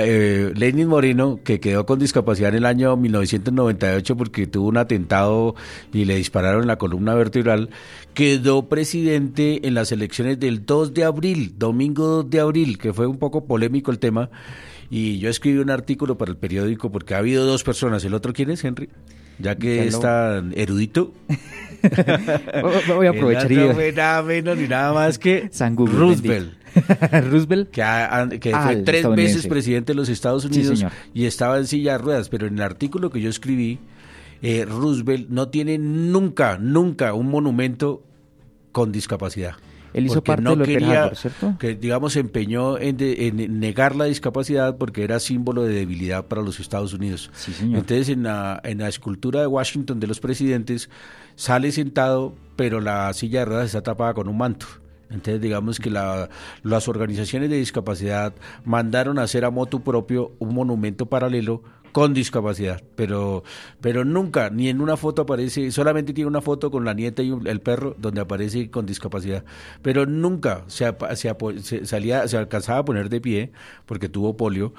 eh, 0.00 0.52
Lenin 0.54 0.86
Moreno, 0.86 1.40
que 1.42 1.60
quedó 1.60 1.86
con 1.86 1.98
discapacidad 1.98 2.50
en 2.50 2.56
el 2.56 2.66
año 2.66 2.94
1998 2.94 4.16
porque 4.18 4.46
tuvo 4.46 4.68
un 4.68 4.76
atentado 4.76 5.54
y 5.94 6.04
le 6.04 6.16
dispararon 6.16 6.62
en 6.62 6.68
la 6.68 6.76
columna 6.76 7.14
vertebral, 7.14 7.70
quedó 8.12 8.68
presidente 8.68 9.66
en 9.66 9.72
las 9.72 9.92
elecciones 9.92 10.38
del 10.38 10.66
2 10.66 10.92
de 10.92 11.04
abril, 11.04 11.54
domingo 11.56 12.06
2 12.06 12.30
de 12.30 12.40
abril, 12.40 12.76
que 12.76 12.92
fue 12.92 13.06
un 13.06 13.18
poco 13.18 13.46
polémico 13.46 13.90
el 13.90 13.98
tema. 13.98 14.28
Y 14.90 15.18
yo 15.18 15.30
escribí 15.30 15.58
un 15.58 15.70
artículo 15.70 16.18
para 16.18 16.30
el 16.30 16.36
periódico 16.36 16.92
porque 16.92 17.14
ha 17.14 17.18
habido 17.18 17.46
dos 17.46 17.64
personas. 17.64 18.04
¿El 18.04 18.12
otro 18.12 18.34
quién 18.34 18.50
es, 18.50 18.62
Henry? 18.62 18.90
Ya 19.38 19.56
que 19.56 19.86
es 19.86 19.98
tan 19.98 20.52
erudito. 20.56 21.12
Voy 22.88 23.06
a 23.06 23.10
aprovechar 23.10 23.50
y... 23.50 23.56
No 23.56 23.74
fue 23.74 23.92
nada 23.92 24.22
menos 24.22 24.56
ni 24.56 24.68
nada 24.68 24.92
más 24.92 25.18
que 25.18 25.50
Roosevelt. 25.76 26.52
Roosevelt. 27.30 27.70
Que, 27.70 27.82
fue 27.82 28.54
ah, 28.54 28.74
tres 28.84 29.08
veces 29.10 29.46
presidente 29.46 29.92
de 29.92 29.96
los 29.96 30.08
Estados 30.08 30.44
Unidos 30.44 30.84
y 31.12 31.26
estaba 31.26 31.58
en 31.58 31.66
silla 31.66 31.92
de 31.92 31.98
ruedas. 31.98 32.28
Pero 32.28 32.46
en 32.46 32.54
el 32.54 32.62
artículo 32.62 33.10
que 33.10 33.20
yo 33.20 33.28
escribí, 33.28 33.78
eh, 34.42 34.64
Roosevelt 34.64 35.28
no 35.28 35.48
tiene 35.48 35.78
nunca, 35.78 36.58
nunca 36.58 37.14
un 37.14 37.28
monumento 37.28 38.02
con 38.70 38.92
discapacidad. 38.92 39.54
Él 39.94 40.06
hizo 40.06 40.22
parte 40.22 40.42
no 40.42 40.50
de 40.50 40.56
lo 40.56 40.64
quería, 40.64 41.14
¿cierto? 41.14 41.56
Que, 41.58 41.74
digamos, 41.74 42.14
se 42.14 42.20
empeñó 42.20 42.78
en, 42.78 42.96
negar 43.60 43.96
la 43.96 44.06
discapacidad 44.06 44.76
porque 44.76 45.04
era 45.04 45.20
símbolo 45.20 45.62
de 45.62 45.74
debilidad 45.74 46.26
para 46.26 46.42
los 46.42 46.60
Estados 46.60 46.94
Unidos. 46.94 47.30
Entonces, 47.60 48.08
en 48.08 48.24
la, 48.24 48.60
en 48.64 48.78
la 48.78 48.88
escultura 48.88 49.40
de 49.40 49.46
Washington 49.46 50.00
de 50.00 50.06
los 50.06 50.20
presidentes, 50.20 50.88
sale 51.36 51.72
sentado, 51.72 52.34
pero 52.56 52.80
la 52.80 53.12
silla 53.12 53.40
de 53.40 53.44
ruedas 53.46 53.66
está 53.66 53.82
tapada 53.82 54.14
con 54.14 54.28
un 54.28 54.38
manto. 54.38 54.66
Entonces, 55.10 55.40
digamos 55.40 55.78
que 55.78 55.90
la, 55.90 56.30
las 56.62 56.88
organizaciones 56.88 57.50
de 57.50 57.56
discapacidad 57.56 58.34
mandaron 58.64 59.18
a 59.18 59.24
hacer 59.24 59.44
a 59.44 59.50
motu 59.50 59.82
propio 59.82 60.32
un 60.38 60.54
monumento 60.54 61.06
paralelo 61.06 61.62
con 61.92 62.14
discapacidad, 62.14 62.82
pero, 62.96 63.44
pero 63.80 64.04
nunca, 64.04 64.50
ni 64.50 64.68
en 64.68 64.80
una 64.80 64.96
foto 64.96 65.22
aparece, 65.22 65.70
solamente 65.70 66.12
tiene 66.12 66.28
una 66.28 66.40
foto 66.40 66.70
con 66.70 66.84
la 66.84 66.94
nieta 66.94 67.22
y 67.22 67.32
el 67.44 67.60
perro 67.60 67.94
donde 67.98 68.22
aparece 68.22 68.70
con 68.70 68.86
discapacidad, 68.86 69.44
pero 69.82 70.06
nunca 70.06 70.64
se, 70.66 70.92
se, 71.14 71.86
salía, 71.86 72.26
se 72.26 72.36
alcanzaba 72.36 72.78
a 72.80 72.84
poner 72.84 73.08
de 73.08 73.20
pie 73.20 73.52
porque 73.86 74.08
tuvo 74.08 74.36
polio 74.36 74.72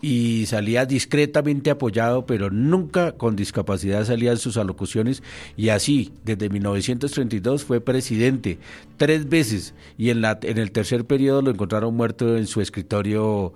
y 0.00 0.44
salía 0.46 0.84
discretamente 0.84 1.70
apoyado, 1.70 2.26
pero 2.26 2.50
nunca 2.50 3.12
con 3.12 3.36
discapacidad 3.36 4.04
salían 4.04 4.36
sus 4.36 4.58
alocuciones 4.58 5.22
y 5.56 5.70
así, 5.70 6.12
desde 6.24 6.50
1932 6.50 7.64
fue 7.64 7.80
presidente 7.80 8.58
tres 8.98 9.28
veces 9.30 9.74
y 9.96 10.10
en, 10.10 10.20
la, 10.20 10.38
en 10.42 10.58
el 10.58 10.72
tercer 10.72 11.06
periodo 11.06 11.40
lo 11.40 11.50
encontraron 11.50 11.94
muerto 11.94 12.36
en 12.36 12.46
su 12.46 12.60
escritorio 12.60 13.54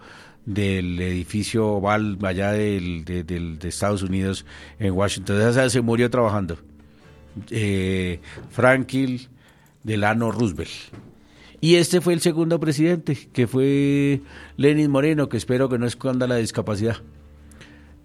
del 0.48 0.98
edificio 0.98 1.66
oval 1.68 2.16
allá 2.22 2.52
del, 2.52 3.04
de, 3.04 3.58
Estados 3.68 4.02
Unidos 4.02 4.46
en 4.78 4.94
Washington. 4.94 5.36
Entonces, 5.36 5.72
se 5.72 5.82
murió 5.82 6.08
trabajando. 6.08 6.56
Eh, 7.50 8.20
Franklin 8.50 9.20
Delano 9.84 10.32
Roosevelt. 10.32 10.70
Y 11.60 11.74
este 11.74 12.00
fue 12.00 12.14
el 12.14 12.20
segundo 12.20 12.58
presidente, 12.58 13.28
que 13.32 13.46
fue 13.46 14.22
Lenin 14.56 14.90
Moreno, 14.90 15.28
que 15.28 15.36
espero 15.36 15.68
que 15.68 15.78
no 15.78 15.86
esconda 15.86 16.26
la 16.26 16.36
discapacidad. 16.36 16.96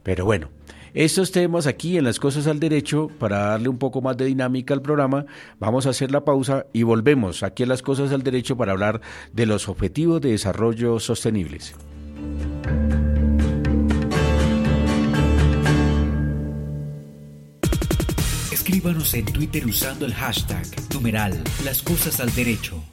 Pero 0.01 0.25
bueno, 0.25 0.49
estos 0.93 1.31
temas 1.31 1.65
aquí 1.65 1.97
en 1.97 2.03
las 2.03 2.19
cosas 2.19 2.47
al 2.47 2.59
derecho, 2.59 3.09
para 3.19 3.37
darle 3.37 3.69
un 3.69 3.77
poco 3.77 4.01
más 4.01 4.17
de 4.17 4.25
dinámica 4.25 4.73
al 4.73 4.81
programa, 4.81 5.25
vamos 5.59 5.87
a 5.87 5.91
hacer 5.91 6.11
la 6.11 6.25
pausa 6.25 6.65
y 6.73 6.83
volvemos 6.83 7.41
aquí 7.41 7.63
en 7.63 7.69
las 7.69 7.81
cosas 7.81 8.11
al 8.11 8.23
derecho 8.23 8.57
para 8.57 8.73
hablar 8.73 8.99
de 9.31 9.45
los 9.45 9.69
objetivos 9.69 10.19
de 10.19 10.31
desarrollo 10.31 10.99
sostenibles. 10.99 11.73
Escríbanos 18.51 19.13
en 19.13 19.25
Twitter 19.25 19.65
usando 19.65 20.05
el 20.05 20.13
hashtag 20.13 20.65
numeral 20.93 21.41
Las 21.63 21.81
Cosas 21.81 22.19
al 22.19 22.33
Derecho. 22.33 22.83